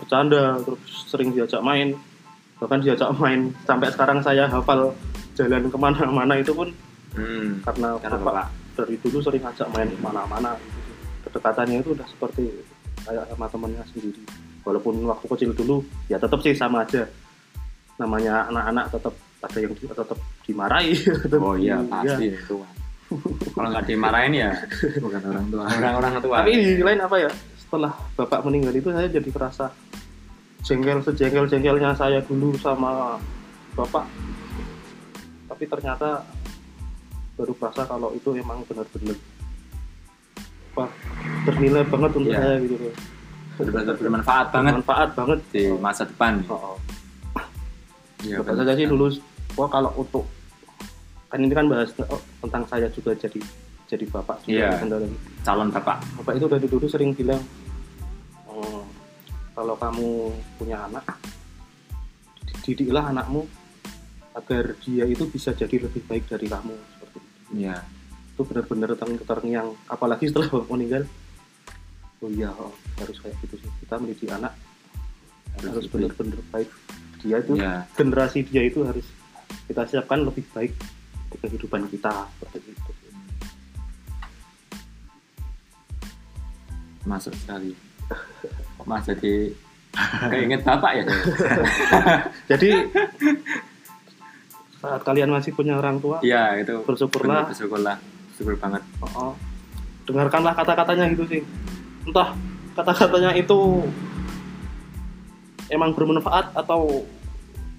[0.00, 1.92] bercanda terus sering diajak main
[2.56, 4.96] bahkan diajak main sampai sekarang saya hafal
[5.36, 6.72] jalan ke mana-mana itu pun
[7.12, 7.60] hmm.
[7.68, 10.80] karena karena bapak bapak dari dulu sering ngajak main ke mana-mana gitu.
[11.28, 12.44] kedekatannya itu udah seperti
[13.04, 14.24] kayak sama temennya sendiri
[14.64, 15.76] walaupun waktu kecil dulu
[16.08, 17.04] ya tetap sih sama aja.
[17.94, 20.92] Namanya anak-anak tetap ada yang tetap dimarahi.
[20.98, 22.26] Tetap oh iya di- pasti.
[22.32, 22.56] Itu
[23.54, 24.50] kalau nggak dimarahin ya
[24.98, 25.62] bukan orang tua.
[25.68, 26.36] Orang-orang tua.
[26.42, 27.30] Tapi di lain apa ya?
[27.60, 29.70] Setelah bapak meninggal itu saya jadi kerasa
[30.64, 33.20] jengkel sejengkel jengkelnya saya dulu sama
[33.78, 34.08] bapak.
[35.46, 36.24] Tapi ternyata
[37.38, 39.14] baru kerasa kalau itu emang benar-benar
[41.46, 42.40] bernilai banget untuk Iya.
[42.42, 42.94] saya gitu loh
[43.58, 44.72] benar-benar bermanfaat banget.
[44.74, 45.38] Bermanfaat banget.
[45.54, 46.42] Di masa depan.
[46.50, 46.76] Oh, oh.
[48.24, 49.12] ya, Bapak saja sih dulu
[49.54, 50.24] wah kalau untuk
[51.30, 53.38] kan ini kan bahas oh, tentang saya juga jadi
[53.84, 54.70] jadi bapak juga Iya.
[54.80, 55.18] sebentar lagi.
[55.44, 55.98] calon bapak.
[56.22, 57.42] Bapak itu dari dulu sering bilang
[58.48, 58.82] "Oh,
[59.54, 60.08] kalau kamu
[60.58, 61.04] punya anak
[62.64, 63.44] didiklah anakmu
[64.34, 66.74] agar dia itu bisa jadi lebih baik dari kamu.
[66.74, 67.30] Seperti itu.
[67.60, 67.76] Ya
[68.34, 71.02] itu benar-benar terngiang apalagi setelah bapak meninggal
[72.24, 73.70] oh iya oh, harus kayak gitu sih.
[73.84, 74.56] Kita mendidik anak
[75.60, 76.70] harus benar-benar baik.
[77.20, 77.84] Dia itu ya.
[77.92, 79.04] generasi dia itu harus
[79.68, 80.72] kita siapkan lebih baik
[81.28, 82.92] di kehidupan kita seperti itu.
[87.04, 87.76] Masuk sekali.
[88.88, 89.52] Mas jadi
[90.32, 91.04] keinget bapak ya?
[92.50, 92.70] Jadi
[94.82, 96.84] saat kalian masih punya orang tua iya itu.
[96.84, 97.48] bersyukurlah.
[97.48, 97.96] Bersyukurlah.
[98.28, 98.82] Bersyukur banget.
[99.00, 99.32] Oh,
[100.04, 101.42] dengarkanlah kata-katanya gitu sih
[102.04, 102.36] entah
[102.74, 103.84] kata-katanya itu
[105.72, 107.04] emang bermanfaat atau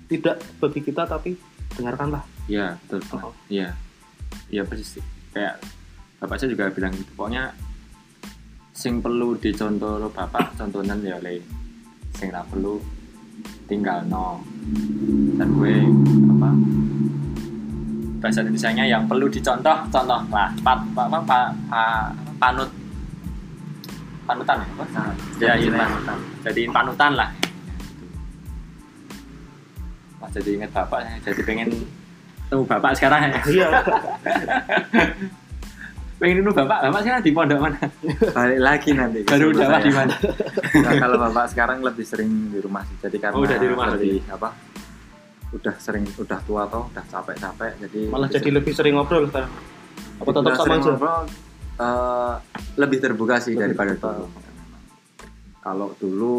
[0.10, 1.38] tidak bagi kita tapi
[1.78, 2.24] dengarkanlah.
[2.46, 3.34] Iya betul Oh.
[3.50, 3.74] iya.
[4.50, 5.02] Iya persis
[5.34, 5.62] kayak
[6.22, 7.12] bapak saya juga bilang gitu.
[7.18, 7.54] Pokoknya
[8.76, 11.40] sing perlu dicontoh lo bapak contohnya ya le
[12.12, 12.76] sing ra perlu
[13.72, 14.44] tinggal no
[15.40, 15.76] dan gue
[16.36, 16.50] apa
[18.20, 21.40] bahasa Indonesia yang perlu dicontoh contoh lah pat, pa, pa, pa,
[21.72, 22.68] pa- panut
[24.26, 24.68] panutan ya?
[24.92, 26.18] Nah, Ya, iya, panutan.
[26.42, 27.30] jadiin panutan lah.
[30.18, 31.70] Mas jadi inget bapak jadi pengen
[32.46, 33.42] ketemu bapak sekarang ya?
[33.46, 33.68] Iya.
[36.16, 36.78] Pengen ketemu bapak?
[36.88, 37.76] Bapak sekarang di pondok mana?
[38.32, 39.20] Balik lagi nanti.
[39.28, 39.84] Baru saya.
[39.84, 40.16] di mana?
[40.80, 42.96] Nah, kalau bapak sekarang lebih sering di rumah sih.
[42.98, 44.50] Jadi karena Oh, udah di rumah lebih apa
[45.54, 49.48] udah sering udah tua toh udah capek-capek jadi malah lebih jadi lebih sering ngobrol sekarang
[50.20, 50.90] apa tetap sama sering aja?
[50.92, 51.24] ngobrol,
[51.78, 52.34] eh,
[52.76, 54.12] lebih terbuka sih Lebih daripada terbuka.
[54.14, 54.28] dulu
[55.58, 56.36] kalau dulu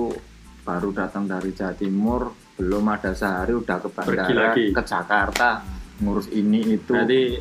[0.62, 2.20] baru datang dari Jawa Timur
[2.54, 5.60] belum ada sehari udah ke bandara ke Jakarta
[5.98, 7.36] ngurus ini itu berarti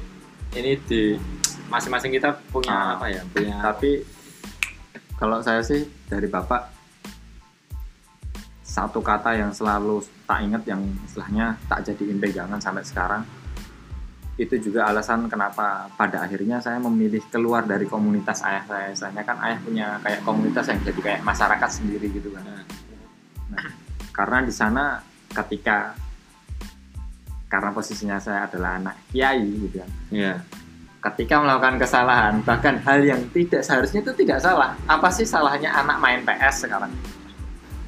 [0.53, 1.15] ini di
[1.65, 2.87] masing-masing kita punya Ah.
[2.95, 4.03] apa ya punya tapi
[5.15, 6.67] kalau saya sih dari bapak
[8.61, 13.23] satu kata yang selalu tak ingat yang istilahnya tak jadiin pegangan sampai sekarang
[14.35, 18.91] itu juga alasan kenapa pada akhirnya saya memilih keluar dari komunitas ayah saya.
[18.91, 22.43] Soalnya kan ayah punya kayak komunitas yang jadi kayak masyarakat sendiri gitu kan.
[23.55, 23.67] Nah,
[24.11, 24.99] karena di sana
[25.31, 25.95] ketika
[27.47, 29.91] karena posisinya saya adalah anak kiai gitu kan.
[30.11, 30.33] Iya.
[30.99, 34.75] Ketika melakukan kesalahan, bahkan hal yang tidak seharusnya itu tidak salah.
[34.89, 36.91] Apa sih salahnya anak main PS sekarang?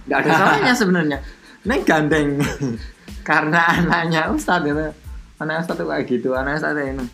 [0.07, 1.19] Nggak ada salahnya sebenarnya.
[1.67, 2.39] Neng gandeng
[3.27, 5.06] karena anaknya Ustadz gitu
[5.37, 7.05] anak tuh kayak gitu anak ustadz ini.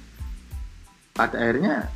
[1.14, 1.88] Pada akhirnya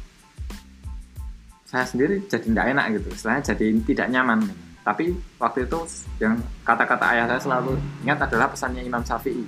[1.67, 3.07] saya sendiri jadi tidak enak gitu.
[3.15, 4.39] Istilahnya jadi tidak nyaman.
[4.87, 5.79] Tapi waktu itu
[6.23, 7.75] yang kata-kata ayah saya selalu
[8.07, 9.43] ingat adalah pesannya Imam Syafi'i.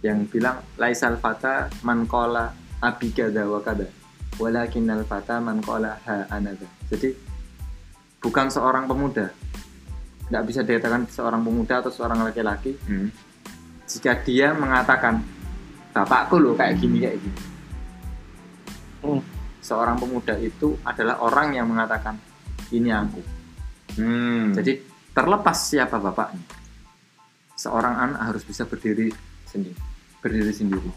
[0.00, 3.88] Yang bilang laisal fata man qala abi kada wa kada
[4.36, 7.12] walakin al fata man qala ha anada jadi
[8.20, 9.28] bukan seorang pemuda.
[10.32, 12.72] Nggak bisa dikatakan seorang pemuda atau seorang laki-laki.
[12.88, 13.12] Hmm.
[13.84, 15.20] Jika dia mengatakan
[15.90, 17.38] bapakku loh kayak gini kayak gini
[19.04, 19.20] Hmm.
[19.60, 22.16] seorang pemuda itu adalah orang yang mengatakan
[22.70, 23.20] ini aku
[23.94, 24.56] Hmm.
[24.56, 24.80] jadi
[25.12, 26.40] terlepas siapa bapaknya
[27.54, 29.12] seorang anak harus bisa berdiri
[29.44, 29.76] sendiri
[30.18, 30.88] berdiri sendiri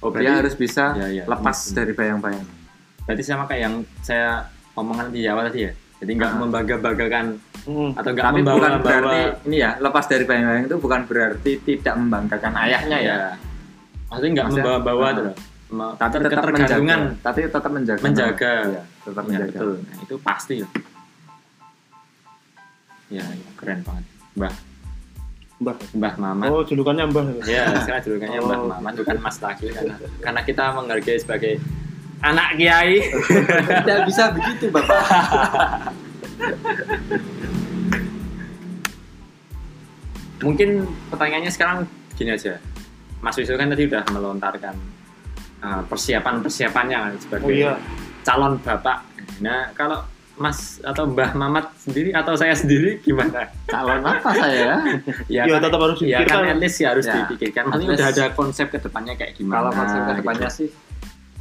[0.00, 1.24] oh, dia berarti, harus bisa Ya, ya.
[1.28, 1.74] lepas Hmm.
[1.76, 2.46] dari bayang-bayang
[3.04, 5.72] berarti sama kayak yang saya omongan di awal tadi ya.
[6.04, 6.38] Jadi nggak Ah.
[6.38, 7.26] membangga-banggakan
[7.64, 7.90] Hmm.
[7.96, 11.94] atau nggak tapi bukan membawa berarti ini ya lepas dari bayang-bayang itu bukan berarti tidak
[11.96, 13.30] membanggakan ayahnya ya ya.
[14.06, 15.08] Maksudnya nggak membawa-bawa.
[15.64, 17.00] Me- tapi tetap ketergantungan.
[17.00, 18.54] menjaga tapi tetap menjaga Menjaga.
[18.68, 19.72] Iya, tetap Ya, menjaga betul.
[19.80, 20.56] Nah, itu pasti.
[23.08, 24.04] Ya, ya, keren banget.
[24.34, 24.54] Mbah,
[25.56, 25.76] Mbah.
[25.94, 26.46] Mbah Mamat.
[26.48, 27.24] Oh, julukannya Mbah.
[27.44, 28.46] Ya, sekarang julukannya Oh.
[28.46, 31.54] Mbah Mamat bukan Mas lagi karena karena kita menghargai sebagai
[32.24, 33.04] anak kiai.
[33.78, 35.00] tidak bisa begitu bapak
[40.40, 41.78] Mungkin pertanyaannya sekarang
[42.14, 42.60] gini aja.
[43.24, 44.76] Mas Wisnu kan tadi udah melontarkan
[45.64, 47.72] uh, persiapan-persiapannya kan sebagai Oh iya.
[48.20, 49.00] calon bapak.
[49.40, 53.48] Nah, kalau Mas atau Mbah Mamat sendiri atau saya sendiri gimana?
[53.64, 54.82] calon apa saya
[55.30, 56.44] Ya, kan- tetap harus ya kan dipikirkan.
[56.44, 57.14] at least ya harus Ya.
[57.16, 57.62] dipikirkan.
[57.70, 59.56] Maksudnya udah ada konsep ke depannya kayak gimana.
[59.56, 60.58] kalau konsep ke depannya gitu.
[60.60, 60.68] sih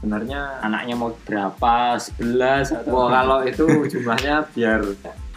[0.03, 1.95] sebenarnya anaknya mau berapa?
[1.95, 4.83] 11 atau Wah, kalau itu jumlahnya biar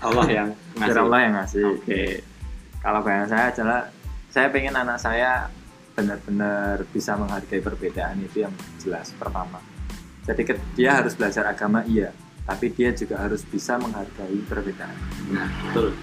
[0.02, 0.82] Allah yang ngasih.
[0.82, 2.02] biar Allah yang ngasih Oke.
[2.82, 3.80] kalau bayangan saya adalah
[4.28, 5.46] saya pengen anak saya
[5.94, 9.62] benar-benar bisa menghargai perbedaan itu yang jelas pertama
[10.26, 10.42] jadi
[10.74, 12.10] dia harus belajar agama iya
[12.42, 14.92] tapi dia juga harus bisa menghargai perbedaan
[15.30, 15.94] Nah, betul.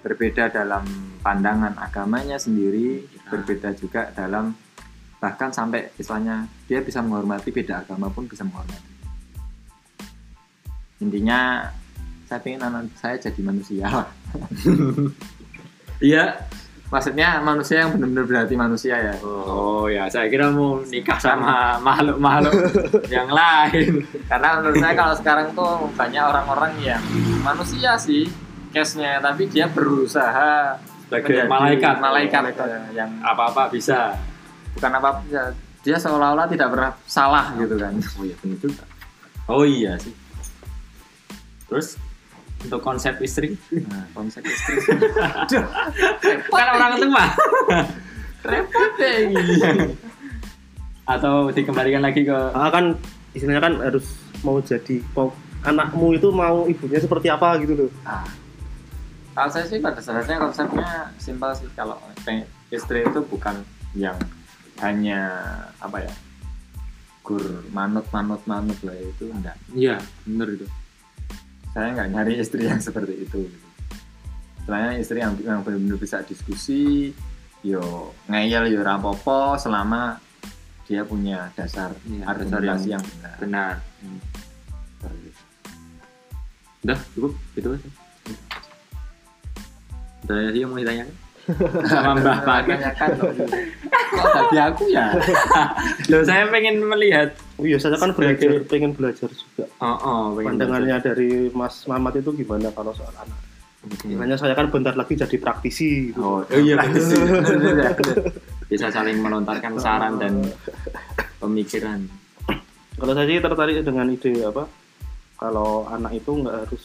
[0.00, 0.84] berbeda dalam
[1.20, 3.20] pandangan agamanya sendiri Ya.
[3.28, 4.54] berbeda juga dalam
[5.20, 8.88] bahkan sampai istilahnya dia bisa menghormati beda agama pun bisa menghormati
[10.98, 11.68] intinya
[12.24, 13.86] saya pengen anak saya jadi manusia
[16.00, 16.32] Iya.
[16.88, 22.52] maksudnya manusia yang benar-benar berarti manusia ya Oh ya, saya kira mau nikah sama makhluk-makhluk
[23.14, 24.02] yang lain.
[24.26, 27.02] karena menurut saya kalau sekarang tuh banyak orang-orang yang
[27.40, 28.26] manusia sih
[28.72, 31.94] case-nya tapi dia berusaha Sebagai malaikat.
[31.98, 32.68] malaikat Malaikat.
[32.94, 34.14] yang Apa-apa bisa.
[34.76, 35.42] Bukan apa ya,
[35.80, 38.84] dia seolah-olah tidak pernah salah gitu kan Oh iya, benar juga.
[39.50, 40.14] Oh iya sih.
[41.66, 41.96] Terus
[42.60, 43.56] untuk konsep istri
[43.88, 44.76] nah, konsep istri
[46.52, 47.24] kan orang tua
[48.52, 49.96] repot deh ini.
[51.08, 52.94] atau dikembalikan lagi ke Ah, kan
[53.32, 54.06] istilahnya kan harus
[54.44, 55.32] mau jadi mau
[55.64, 57.90] anakmu itu mau ibunya seperti apa gitu loh.
[58.04, 58.24] Nah,
[59.36, 61.96] kalau saya sih pada dasarnya konsepnya simpel sih kalau
[62.72, 63.60] istri itu bukan
[63.92, 64.16] yang
[64.80, 65.20] hanya
[65.78, 66.12] apa ya
[67.20, 69.56] gur manut manut manut lah itu enggak.
[69.76, 70.66] Iya bener itu.
[71.70, 73.46] Saya nggak nyari istri yang seperti itu.
[73.46, 73.66] Gitu.
[74.66, 77.12] Selain istri yang, yang benar-benar bisa diskusi
[77.60, 80.16] yo ngeyel yo rapopo selama
[80.88, 83.36] dia punya dasar Iya, argumentasi dasar yang benar.
[83.38, 83.74] benar.
[85.12, 85.30] Itu.
[86.80, 87.32] udah cukup.
[87.54, 87.88] Itu aja.
[90.24, 91.16] Udah ada yang mau ditanyakan
[91.84, 92.76] sama Mbah Pakai
[94.10, 95.06] kok tadi aku ya
[96.06, 99.64] Loh, saya pengen melihat Oh iya, saya kan Sebagai- belajar, pengen belajar juga.
[99.78, 103.38] oh, oh pengen Pandangannya dari Mas Mamat itu gimana kalau soal anak?
[103.80, 104.06] belajar.
[104.10, 106.20] Makanya saya kan bentar lagi jadi praktisi gitu.
[106.20, 107.16] oh, iya Praktisi.
[108.66, 110.40] bisa saling melontarkan saran dan
[111.36, 112.04] pemikiran
[112.92, 114.68] Kalau saya sih tertarik dengan ide apa?
[115.34, 116.84] Kalau anak itu nggak harus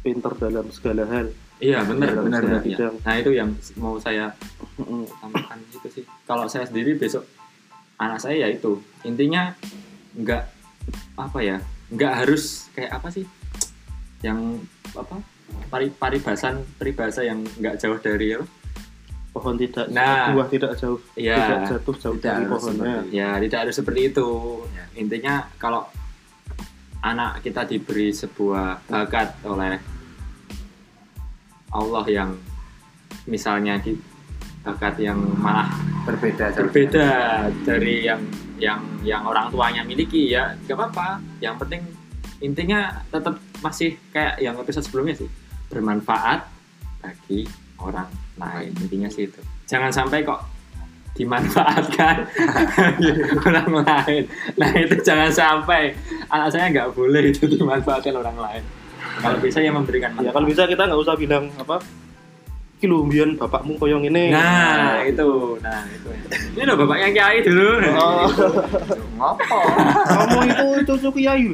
[0.00, 1.32] pinter dalam segala hal.
[1.64, 2.76] Iya benar Dalam benar benar iya.
[2.76, 2.94] bidang.
[3.00, 3.50] nah itu yang
[3.80, 4.36] mau saya
[5.16, 7.24] tambahkan itu sih kalau saya sendiri besok
[7.96, 9.56] anak saya ya itu intinya
[10.12, 10.42] nggak
[11.16, 11.56] apa ya
[11.88, 13.24] nggak harus kayak apa sih
[14.20, 14.60] yang
[14.92, 15.16] apa
[15.70, 18.46] pari paribasan peribahasa yang nggak jauh dari apa?
[19.34, 20.30] pohon tidak Nah.
[20.30, 21.34] buah tidak jauh Iya.
[21.34, 24.28] tidak jatuh jauh Tidak dari pohonnya seperti Ya, tidak harus seperti itu.
[24.70, 24.84] Ya.
[24.94, 25.82] Intinya kalau
[27.02, 29.82] anak kita diberi sebuah bakat oleh
[31.74, 32.30] Allah yang
[33.26, 33.98] misalnya di
[34.64, 35.68] bakat yang malah
[36.08, 37.08] berbeda berbeda
[37.68, 38.22] dari yang
[38.56, 41.20] yang yang orang tuanya miliki ya nggak apa-apa.
[41.42, 41.82] Yang penting
[42.40, 45.28] intinya tetap masih kayak yang episode sebelumnya sih
[45.68, 46.46] bermanfaat
[47.02, 47.44] bagi
[47.82, 48.08] orang
[48.40, 48.72] lain.
[48.80, 49.40] Intinya sih itu.
[49.68, 50.40] Jangan sampai kok
[51.14, 52.16] dimanfaatkan
[53.46, 54.22] orang lain.
[54.56, 55.92] Nah itu jangan sampai.
[56.32, 58.64] Anak saya nggak boleh itu dimanfaatkan orang lain
[59.22, 61.78] kalau bisa ya memberikan ya kalau bisa kita nggak usah bilang apa
[62.84, 65.56] mbiyen bapakmu koyong ini nah itu.
[65.64, 66.08] Nah itu.
[66.52, 67.80] Ini loh bapaknya kiai dulu.
[67.96, 68.28] Oh,
[69.16, 69.58] ngopo?
[70.04, 71.48] Kamu itu itu itu kiai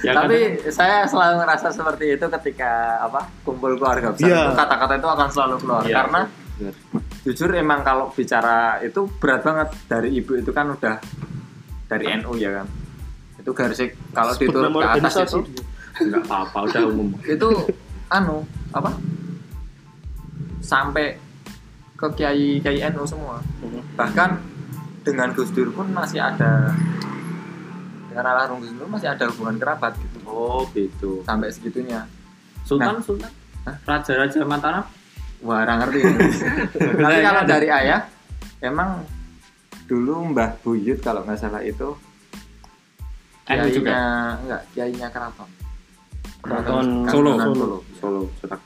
[0.00, 4.50] ya, tapi saya selalu ngerasa seperti itu ketika apa kumpul keluarga besar.
[4.50, 5.82] Itu kata-kata itu akan selalu keluar.
[5.86, 5.94] Iya.
[6.02, 6.20] karena
[6.58, 6.74] Benar.
[7.22, 9.68] jujur emang kalau bicara itu berat banget.
[9.86, 10.98] Dari ibu itu kan udah
[11.86, 12.66] dari NU ya kan
[13.38, 15.40] itu garisnya kalau diturun ke atas itu.
[15.98, 17.08] nggak apa-apa udah umum.
[17.26, 17.48] Itu
[18.10, 18.94] anu apa?
[20.62, 21.18] Sampai
[21.98, 23.42] ke kiai kiai NU semua.
[23.62, 23.98] Mhm.
[23.98, 24.38] bahkan
[25.02, 26.70] dengan Gus Dur pun masih ada
[28.06, 30.18] dengan almarhum Gus Dur masih ada hubungan kerabat gitu.
[30.28, 31.26] Oh gitu.
[31.26, 32.06] Sampai segitunya.
[32.62, 33.32] Sultan Sultan?
[33.88, 34.84] Raja-raja Mataram?
[35.42, 36.00] Wah orang ngerti.
[37.04, 38.06] Tapi kalau dari ayah
[38.62, 39.02] emang
[39.88, 41.96] dulu Mbah Buyut kalau nggak salah itu
[43.48, 43.88] NU juga.
[43.88, 44.02] kiainya
[44.44, 45.48] enggak kiainya keraton.
[46.44, 47.30] Keraton Solo.
[47.36, 47.78] Keraton Solo.
[48.00, 48.20] Solo.
[48.40, 48.56] Solo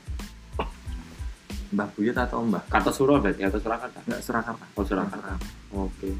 [1.72, 2.62] Mbah Buyut atau Mbah?
[2.68, 3.98] Kartosuro berarti atau Surakarta?
[4.04, 4.64] Enggak Surakarta.
[4.76, 5.34] Oh Surakarta.
[5.72, 6.10] Oke.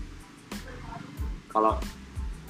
[1.52, 1.76] Kalau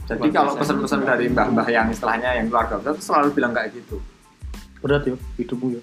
[0.06, 3.96] jadi kalau pesan-pesan dari mbah-mbah yang istilahnya yang keluarga besar itu selalu bilang kayak gitu.
[4.82, 5.82] Berat ya hidupmu ya.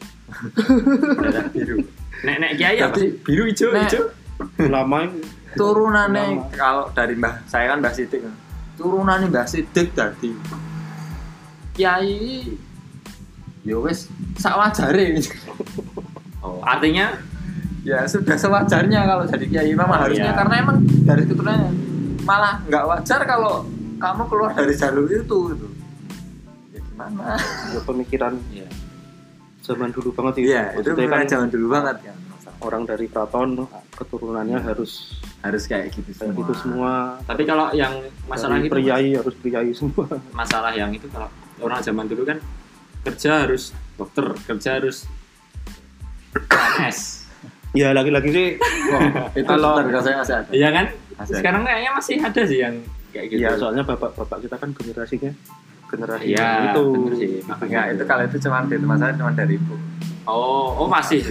[1.23, 1.77] Darah biru.
[2.27, 2.95] Nek nek kiai apa?
[2.99, 4.03] Jadi- Biru hijau hijau.
[4.67, 5.23] lama ini.
[5.55, 8.21] Turunannya kalau dari mbah saya kan mbah Sidik
[8.79, 10.31] turunannya mbah Sidik tadi
[11.73, 12.47] kiai.
[13.61, 15.19] Ya wis sak wajare
[16.39, 17.19] Oh, artinya?
[17.83, 20.31] Ya sudah sewajarnya kalau jadi kiai memang Oh, harusnya.
[20.31, 20.33] iya.
[20.33, 21.71] karena emang dari keturunannya
[22.23, 25.67] malah nggak wajar kalau kamu keluar dari jalur itu gitu.
[26.71, 27.35] Ya gimana?
[27.69, 28.67] Ya pemikiran Iya.
[29.59, 32.15] zaman dulu banget ya iya itu kan zaman dulu banget kan
[32.59, 37.93] orang dari keraton keturunannya harus harus kayak gitu kayak semua gitu semua tapi kalau yang
[38.25, 40.06] masalah Dari itu priai harus priai semua
[40.39, 42.38] masalah yang itu kalau orang zaman dulu kan
[42.99, 45.08] kerja harus dokter, kerja harus
[46.30, 46.99] PNS.
[47.71, 48.47] ya lagi-lagi sih
[49.39, 50.86] itu Kalau- saya masih ada Iya kan?
[51.15, 51.39] Masih ada.
[51.39, 52.75] Sekarang kayaknya masih ada sih yang
[53.10, 53.39] kayak gitu.
[53.39, 55.32] ya soalnya bapak-bapak kita kan generasinya
[55.88, 56.86] generasi Iya, itu.
[57.49, 59.73] Enggak, itu kalau itu cuma itu masalah cuma dari ibu.
[60.23, 61.23] Oh, oh masih.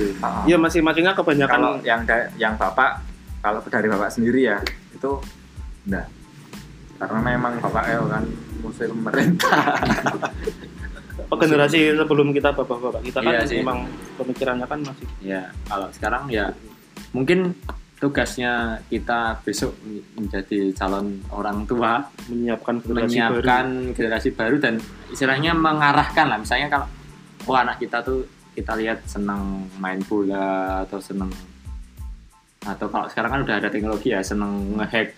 [0.44, 2.99] Iya masing-masingnya Kalau kebanyakan yang da- yang bapak
[3.38, 4.59] kalau dari bapak sendiri ya
[4.94, 5.11] itu
[5.87, 6.07] enggak.
[6.98, 8.24] Karena memang bapak El kan
[8.59, 9.79] musuh pemerintah.
[11.29, 13.62] apa, generasi sebelum kita bapak-bapak kita kan Iya sih.
[13.62, 13.87] memang
[14.18, 16.51] pemikirannya kan masih Ya, kalau sekarang ya
[17.14, 17.55] mungkin
[17.98, 19.74] tugasnya kita besok
[20.14, 24.79] menjadi calon orang tua menyiapkan generasi menyiapkan generasi baru dan
[25.11, 26.87] istilahnya mengarahkan lah misalnya kalau
[27.51, 28.22] oh anak kita tuh
[28.55, 31.31] kita lihat senang main bola atau senang
[32.66, 35.14] atau kalau sekarang kan udah ada teknologi ya senang ngehack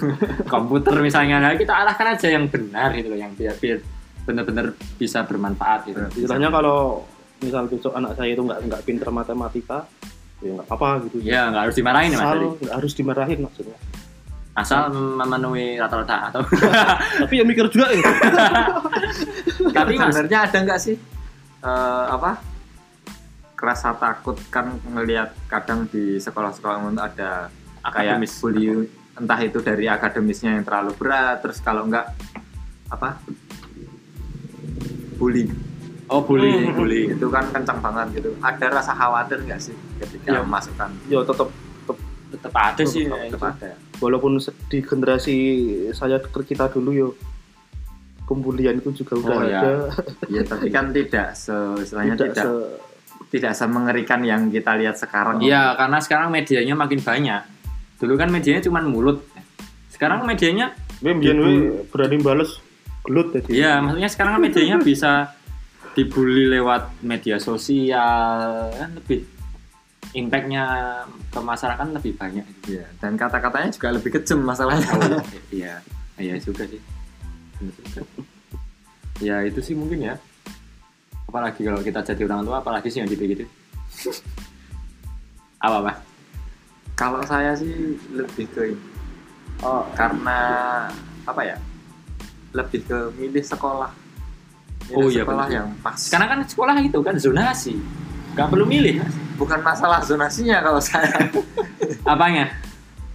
[0.52, 1.42] komputer misalnya.
[1.42, 3.78] Nah kita arahkan aja yang benar gitu loh yang biar biar
[4.24, 5.98] benar-benar bisa bermanfaat gitu.
[5.98, 6.14] Baru.
[6.14, 6.78] Istilahnya kalau
[7.42, 9.84] misal besok anak saya itu nggak nggak pinter matematika
[10.38, 11.16] ya nggak apa gitu.
[11.26, 13.78] Ya nggak harus dimarahin ya mas asal nggak harus dimarahin maksudnya.
[14.54, 16.40] Asal memenuhi rata-rata atau
[17.26, 18.06] tapi ya mikir juga ya.
[19.74, 20.94] Tapi Sebenarnya ada nggak sih
[21.66, 22.53] eh, apa
[23.54, 27.30] kerasa takut kan ngelihat kadang di sekolah-sekolah itu ada
[27.82, 28.32] kayak akademis.
[28.38, 28.66] bully
[29.14, 32.10] entah itu dari akademisnya yang terlalu berat terus kalau enggak
[32.90, 33.18] apa?
[35.14, 35.46] Bully.
[36.10, 36.50] Oh bully.
[36.50, 36.74] Hmm.
[36.74, 37.14] bully.
[37.14, 38.34] Itu kan kencang banget gitu.
[38.42, 40.42] Ada rasa khawatir nggak sih ketika Ya.
[40.42, 41.48] memasukkan ya tetap
[42.34, 43.38] tetap ada sih tetap itu.
[43.46, 43.70] ada
[44.02, 45.36] walaupun di generasi
[45.94, 47.08] saya kita dulu yo
[48.26, 49.60] pembulian itu juga udah Oh, iya.
[49.62, 49.72] ada.
[50.26, 52.93] Ya tapi kan tidak se istilahnya tidak, tidak se-
[53.34, 57.42] tidak semengerikan yang kita lihat sekarang Iya, karena sekarang medianya makin banyak.
[57.98, 59.26] Dulu kan medianya cuma mulut.
[59.90, 60.70] Sekarang medianya,
[61.02, 62.62] Gue berani bales
[63.02, 63.58] gelut tadi.
[63.58, 65.34] iya, maksudnya sekarang kan medianya bisa
[65.98, 69.26] dibully lewat media sosial, kan lebih
[70.14, 70.64] impactnya
[71.34, 72.46] ke masyarakat lebih banyak.
[72.70, 74.86] Iya, dan kata-katanya juga lebih kejam masalahnya
[75.50, 75.82] Iya,
[76.22, 76.78] iya juga sih.
[79.22, 80.14] Ya itu sih mungkin ya.
[81.34, 83.50] Apalagi kalau kita jadi orang tua apalagi sih yang dipikirin
[85.66, 85.98] apa mas
[86.94, 88.70] Kalau saya sih lebih ke.
[89.58, 90.38] Oh, karena
[91.26, 91.58] apa ya?
[92.54, 93.90] Lebih ke milih sekolah.
[94.86, 95.98] Milih Oh, iya, sekolah yang pas.
[95.98, 97.74] sekarang kan sekolah itu kan zonasi
[98.34, 99.02] nggak perlu milih
[99.34, 101.18] bukan masalah zonasinya kalau saya.
[102.14, 102.54] apanya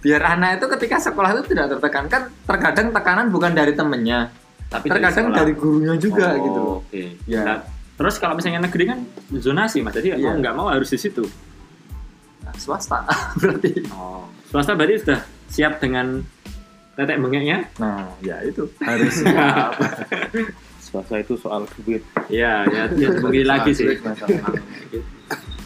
[0.00, 4.28] Biar anak itu ketika sekolah itu tidak tertekan kan terkadang tekanan bukan dari temennya,
[4.68, 5.38] tapi terkadang sekolah.
[5.40, 7.42] dari gurunya juga Oh, gitu oke Ya.
[7.48, 7.58] Nah,
[8.00, 8.98] terus kalau misalnya negeri kan
[9.36, 10.40] zonasi mas jadi mau Iya.
[10.40, 11.20] nggak mau harus di situ
[12.40, 13.04] Nah, swasta
[13.40, 13.84] berarti.
[13.92, 16.24] oh swasta berarti sudah siap dengan
[16.96, 19.76] tetek bengeknya Nah, ya itu harus siap.
[20.84, 22.02] swasta itu soal duit.
[22.26, 23.86] Iya, ya, ya mungkin lagi sih.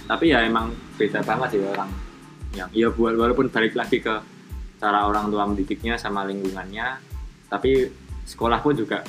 [0.05, 0.69] Tapi ya emang
[1.01, 1.89] beda banget sih orang
[2.53, 4.15] yang ya buat walaupun balik lagi ke
[4.77, 7.01] cara orang tua mendidiknya sama lingkungannya,
[7.49, 7.89] tapi
[8.29, 9.01] sekolah pun juga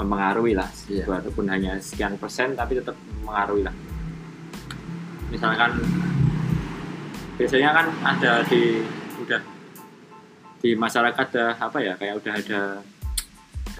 [0.00, 0.68] mempengaruhi lah.
[0.88, 1.04] Iya.
[1.04, 3.74] Walaupun hanya sekian persen, tapi tetap mempengaruhi lah.
[5.28, 5.70] Misalkan
[7.36, 8.84] biasanya kan ada di
[9.20, 9.40] udah
[10.60, 12.60] di masyarakat ada apa ya kayak udah ada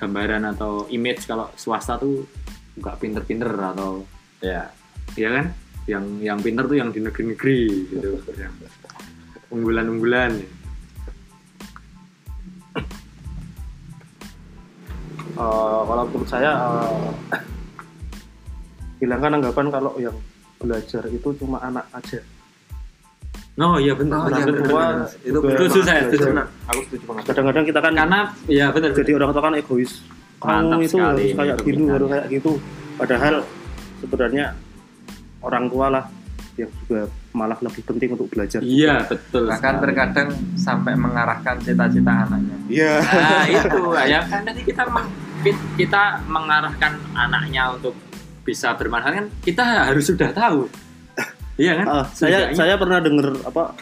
[0.00, 2.24] gambaran atau image kalau swasta tuh
[2.80, 4.04] nggak pinter-pinter atau
[4.40, 4.72] Ya,
[5.20, 5.52] ya kan
[5.84, 7.60] yang yang pinter tuh yang di negeri-negeri
[7.92, 8.56] gitu yang
[9.52, 10.32] unggulan-unggulan
[15.30, 16.50] Eh, kalau menurut saya
[17.30, 17.40] eh,
[19.00, 20.16] hilangkan anggapan kalau yang
[20.60, 22.20] belajar itu cuma anak aja.
[23.60, 24.72] oh iya benar Oh, iya, benar, benar.
[24.72, 25.08] benar.
[25.20, 26.32] Itu Setuju saya, setuju.
[26.64, 27.22] aku setuju banget.
[27.28, 29.92] Kadang-kadang kita kan karena ya benar jadi orang tua kan egois.
[30.40, 32.52] Mantap Kamu itu sekali harus kayak gitu, harus kayak gitu.
[32.96, 33.34] Padahal
[34.00, 34.46] sebenarnya
[35.44, 36.04] orang tua lah
[36.60, 37.00] yang juga
[37.30, 38.60] malah lebih penting untuk belajar.
[38.60, 39.82] iya betul Bahkan sekali.
[39.82, 42.56] terkadang sampai mengarahkan cita-cita anaknya.
[42.66, 42.94] Iya.
[43.00, 43.80] nah itu
[44.12, 45.14] ya kan tadi kita meng-
[45.74, 47.96] kita mengarahkan anaknya untuk
[48.40, 50.68] bisa bermanfaat kan kita harus sudah tahu
[51.56, 53.72] iya kan Ah, saya saya pernah dengar apa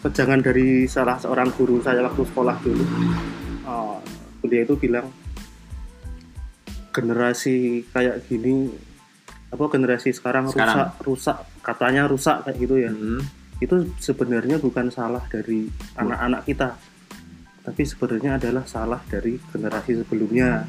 [0.00, 2.84] kejangan dari salah seorang guru saya waktu sekolah dulu.
[3.62, 3.98] Ah,
[4.38, 5.06] beliau itu bilang
[6.90, 8.70] generasi kayak gini
[9.46, 10.94] apa generasi sekarang, Sekarang.
[10.96, 11.38] rusak rusak
[11.70, 12.90] katanya rusak kayak gitu ya.
[12.90, 13.22] Hmm.
[13.60, 16.74] Itu sebenarnya bukan salah dari anak-anak kita.
[17.60, 20.64] Tapi sebenarnya adalah salah dari generasi sebelumnya.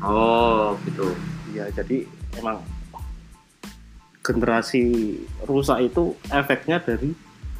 [0.00, 1.10] oh gitu
[1.50, 2.06] Ya, jadi
[2.38, 2.62] emang
[4.22, 7.10] generasi rusak itu efeknya dari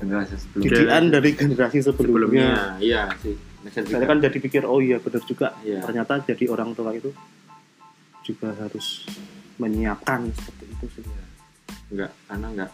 [0.01, 0.70] Generasi sebelumnya.
[0.70, 2.49] didikan dari generasi sebelumnya.
[2.49, 3.37] sebelumnya iya sih
[3.68, 5.53] Saya kan jadi pikir oh iya benar juga.
[5.61, 5.85] Iya.
[5.85, 7.12] Ternyata jadi orang tua itu
[8.24, 9.05] juga harus
[9.61, 11.05] menyiapkan seperti itu sih.
[11.91, 12.70] Enggak karena enggak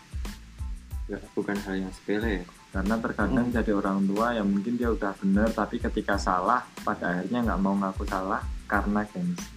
[1.07, 2.45] enggak bukan hal yang sepele ya
[2.77, 7.41] Karena terkadang jadi orang tua yang mungkin dia udah bener tapi ketika salah pada akhirnya
[7.49, 9.49] nggak mau ngaku salah karena gengsi.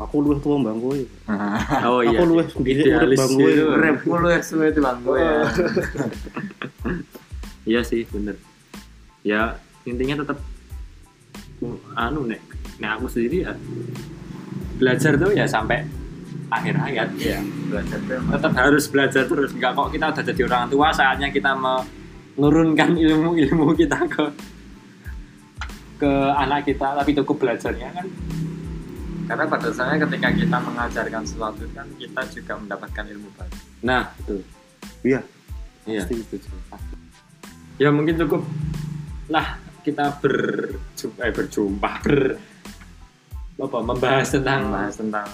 [0.00, 0.96] Aku luwih tua bang kowe.
[1.92, 3.50] oh Aku luwih sendiri urip idealis bang kowe.
[3.52, 3.64] itu.
[3.68, 5.40] Rep ya semua itu bang gue ya.
[7.68, 8.40] iya sih bener
[9.20, 10.40] ya intinya tetap
[11.92, 12.40] anu nek
[12.80, 13.52] nek aku sendiri ya
[14.80, 15.84] belajar tuh ya sampai
[16.48, 17.08] akhir hayat.
[17.20, 19.50] Iya, belajar tuh emang tetap harus belajar terus.
[19.52, 24.24] Nggak kok kita udah jadi orang tua saatnya kita menurunkan ilmu-ilmu kita ke
[26.00, 26.96] ke anak kita.
[26.96, 28.06] Tapi cukup belajarnya kan?
[29.28, 33.56] Karena pada dasarnya ketika kita mengajarkan sesuatu kan kita juga mendapatkan ilmu baru.
[33.84, 34.40] nah itu
[35.04, 35.20] Iya.
[35.84, 36.02] iya.
[36.02, 36.96] Pasti.
[37.78, 38.42] ya mungkin cukup
[39.28, 42.40] lah kita berjumpa eh, berjumpa ber
[43.58, 45.28] apa membahas tentang Membahas tentang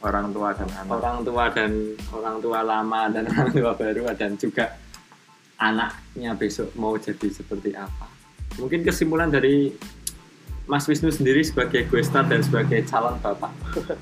[0.00, 0.92] orang tua dan anak.
[0.96, 1.70] orang tua dan
[2.12, 4.64] orang tua lama dan orang tua baru dan juga
[5.60, 8.08] anaknya besok mau jadi seperti apa
[8.56, 9.72] mungkin kesimpulan dari
[10.70, 13.52] Mas Wisnu sendiri sebagai gue star dan sebagai calon bapak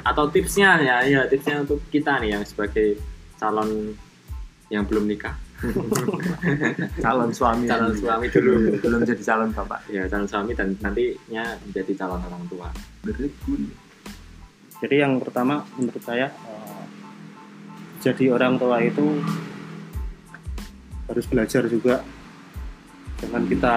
[0.05, 3.01] atau tipsnya ya ya tipsnya untuk kita nih yang sebagai
[3.41, 3.97] calon
[4.69, 5.33] yang belum nikah
[7.05, 9.81] calon suami calon suami dulu belum jadi calon bapak.
[9.91, 12.69] ya calon suami dan nantinya menjadi calon orang tua
[13.03, 13.88] Berikut.
[14.79, 16.85] Jadi yang pertama menurut saya eh,
[17.99, 19.19] jadi orang tua itu
[21.11, 22.05] harus belajar juga.
[23.19, 23.75] Jangan kita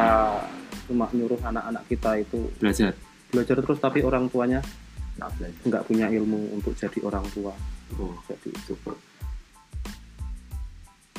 [0.86, 2.94] cuma nyuruh anak-anak kita itu belajar
[3.32, 4.60] belajar terus tapi orang tuanya
[5.66, 7.54] Nggak punya ilmu untuk jadi orang tua.
[8.00, 8.96] oh Jadi super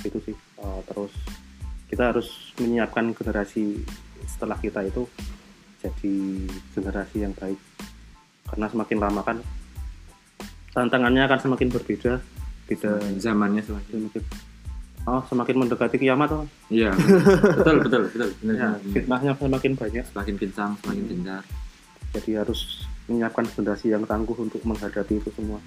[0.03, 0.35] itu sih.
[0.35, 1.14] Eh, terus
[1.87, 3.83] kita harus menyiapkan generasi
[4.26, 5.07] setelah kita itu
[5.83, 6.14] jadi
[6.74, 7.59] generasi yang baik.
[8.51, 9.39] Karena semakin lama kan
[10.73, 12.12] tantangannya akan semakin berbeda.
[12.64, 14.09] Beda zamannya semakin
[15.03, 16.47] oh semakin mendekati kiamat oh.
[16.70, 16.95] iya
[17.59, 18.95] betul betul betul benar Ya, benar.
[18.95, 21.43] fitnahnya semakin banyak semakin kencang semakin gencar
[22.14, 25.59] jadi harus menyiapkan generasi yang tangguh untuk menghadapi itu semua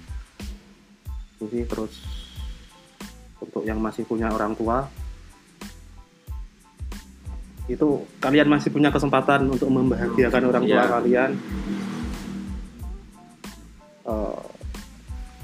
[1.36, 2.00] sih terus
[3.36, 4.88] untuk yang masih punya orang tua
[7.68, 7.86] itu
[8.24, 10.92] kalian masih punya kesempatan untuk membahagiakan orang tua Iya.
[10.96, 11.30] kalian
[14.06, 14.38] Eh,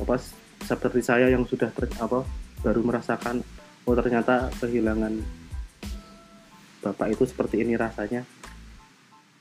[0.00, 0.16] apa
[0.62, 2.24] seperti saya yang sudah ter- apa
[2.62, 3.42] baru merasakan
[3.82, 5.18] oh ternyata kehilangan
[6.82, 8.26] bapak itu seperti ini rasanya.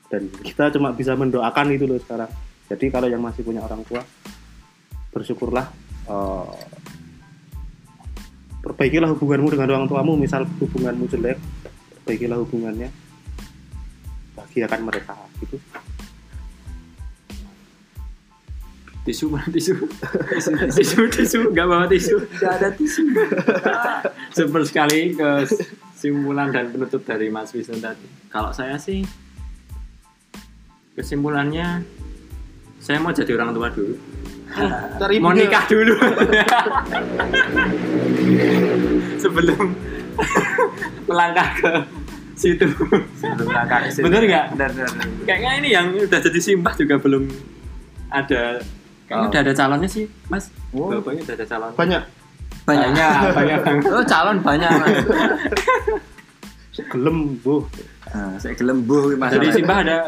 [0.06, 2.30] Dan kita cuma bisa mendoakan itu loh sekarang.
[2.70, 4.04] Jadi kalau yang masih punya orang tua
[5.12, 5.66] bersyukurlah
[6.08, 6.56] eh,
[8.62, 10.14] perbaikilah hubunganmu dengan orang tuamu.
[10.14, 11.38] Misal hubunganmu jelek
[11.98, 12.88] perbaikilah hubungannya.
[14.38, 15.56] Bahagiakan mereka gitu
[19.02, 19.74] tisu mana tisu.
[20.78, 21.10] Tisu.
[21.10, 22.22] Tisu nggak bawa tisu.
[22.22, 23.02] Tidak ada tisu.
[24.36, 28.06] super sekali kesimpulan dan penutup dari Mas Wisnu tadi.
[28.30, 29.02] Kalau saya sih
[30.94, 31.82] kesimpulannya
[32.78, 33.94] saya mau jadi orang tua dulu.
[35.02, 35.94] Cari mau nikah dulu.
[39.18, 39.62] Sebelum
[41.10, 41.72] melangkah ke
[42.38, 42.70] situ.
[43.18, 44.06] Sebelum langkah ke situ.
[44.06, 44.46] Bener nggak?
[45.26, 47.26] Kayaknya ini yang udah jadi simbah juga belum
[48.12, 48.62] ada
[49.12, 49.28] kayaknya Oh.
[49.28, 50.88] udah ada calonnya sih mas Oh.
[50.88, 52.02] bapaknya udah ada calon banyak
[52.62, 52.88] Banyak.
[53.34, 53.58] banyak
[53.92, 54.70] Oh, calon banyak.
[54.72, 55.04] Mas.
[56.88, 57.66] gelem bu
[58.08, 59.32] Nah, saya gelembuh Mas.
[59.32, 59.98] jadi simbah ada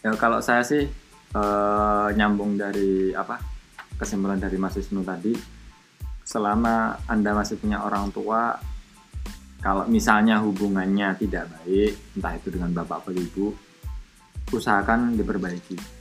[0.00, 0.88] Ya kalau saya sih
[1.30, 3.36] eh, nyambung dari apa
[3.94, 5.36] kesimpulan dari Mas Wisnu tadi,
[6.22, 8.56] selama anda masih punya orang tua,
[9.58, 13.46] kalau misalnya hubungannya tidak baik, entah itu dengan bapak atau ibu,
[14.48, 15.99] usahakan diperbaiki.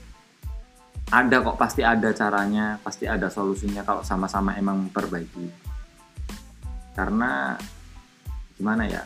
[1.10, 5.50] Ada kok pasti ada caranya, pasti ada solusinya kalau sama-sama emang perbaiki.
[6.94, 7.58] Karena
[8.54, 9.02] gimana ya,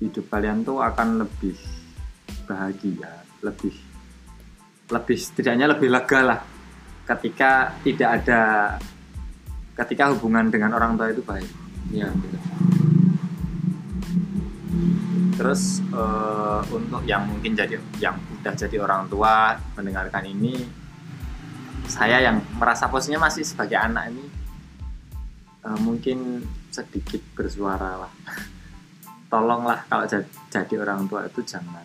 [0.00, 1.56] hidup kalian tuh akan lebih
[2.48, 3.74] bahagia, lebih
[4.86, 6.40] lebih setidaknya lebih lega lah
[7.06, 8.42] ketika tidak ada
[9.76, 11.50] ketika hubungan dengan orang tua itu baik.
[11.94, 12.38] ya gitu.
[15.36, 20.64] Terus eh, untuk yang mungkin jadi yang udah jadi orang tua mendengarkan ini,
[21.84, 24.24] saya yang merasa posisinya masih sebagai anak ini
[25.68, 26.40] eh, mungkin
[26.72, 28.12] sedikit bersuara lah.
[29.32, 31.84] Tolonglah kalau ja- jadi orang tua itu jangan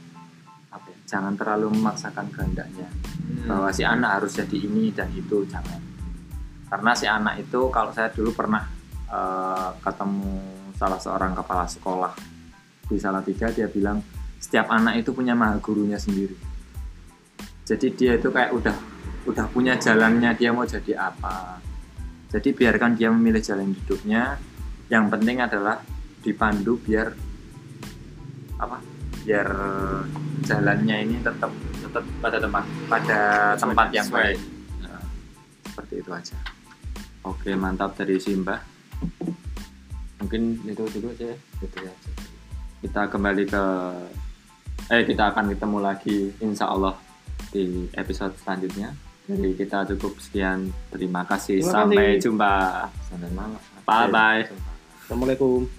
[0.72, 2.88] apa ya, jangan terlalu memaksakan kehendaknya
[3.44, 5.84] bahwa si anak harus jadi ini dan itu jangan.
[6.72, 8.64] Karena si anak itu kalau saya dulu pernah
[9.12, 10.40] eh, ketemu
[10.80, 12.31] salah seorang kepala sekolah
[12.92, 14.04] di Salatiga dia bilang
[14.36, 16.36] setiap anak itu punya maha gurunya sendiri.
[17.64, 18.76] Jadi dia itu kayak udah
[19.32, 21.64] udah punya jalannya dia mau jadi apa.
[22.28, 24.36] Jadi biarkan dia memilih jalan hidupnya.
[24.92, 25.80] Yang penting adalah
[26.20, 27.16] dipandu biar
[28.60, 28.84] apa?
[29.24, 29.48] Biar
[30.44, 33.20] jalannya ini tetap tetap pada tempat pada
[33.56, 34.40] tempat yang baik.
[34.84, 35.00] Nah,
[35.64, 36.38] seperti itu aja.
[37.22, 38.58] oke mantap dari simbah
[40.18, 41.38] mungkin itu dulu aja ya.
[41.62, 41.94] Gitu ya.
[42.82, 43.64] Kita kembali ke
[44.92, 46.98] eh kita akan ketemu lagi insya Allah
[47.54, 48.92] di episode selanjutnya
[49.30, 52.22] jadi kita cukup sekian terima kasih Terima sampai kasih.
[52.28, 52.54] jumpa
[53.08, 53.62] Sampai malam.
[53.86, 54.42] bye bye
[55.06, 55.70] assalamualaikum.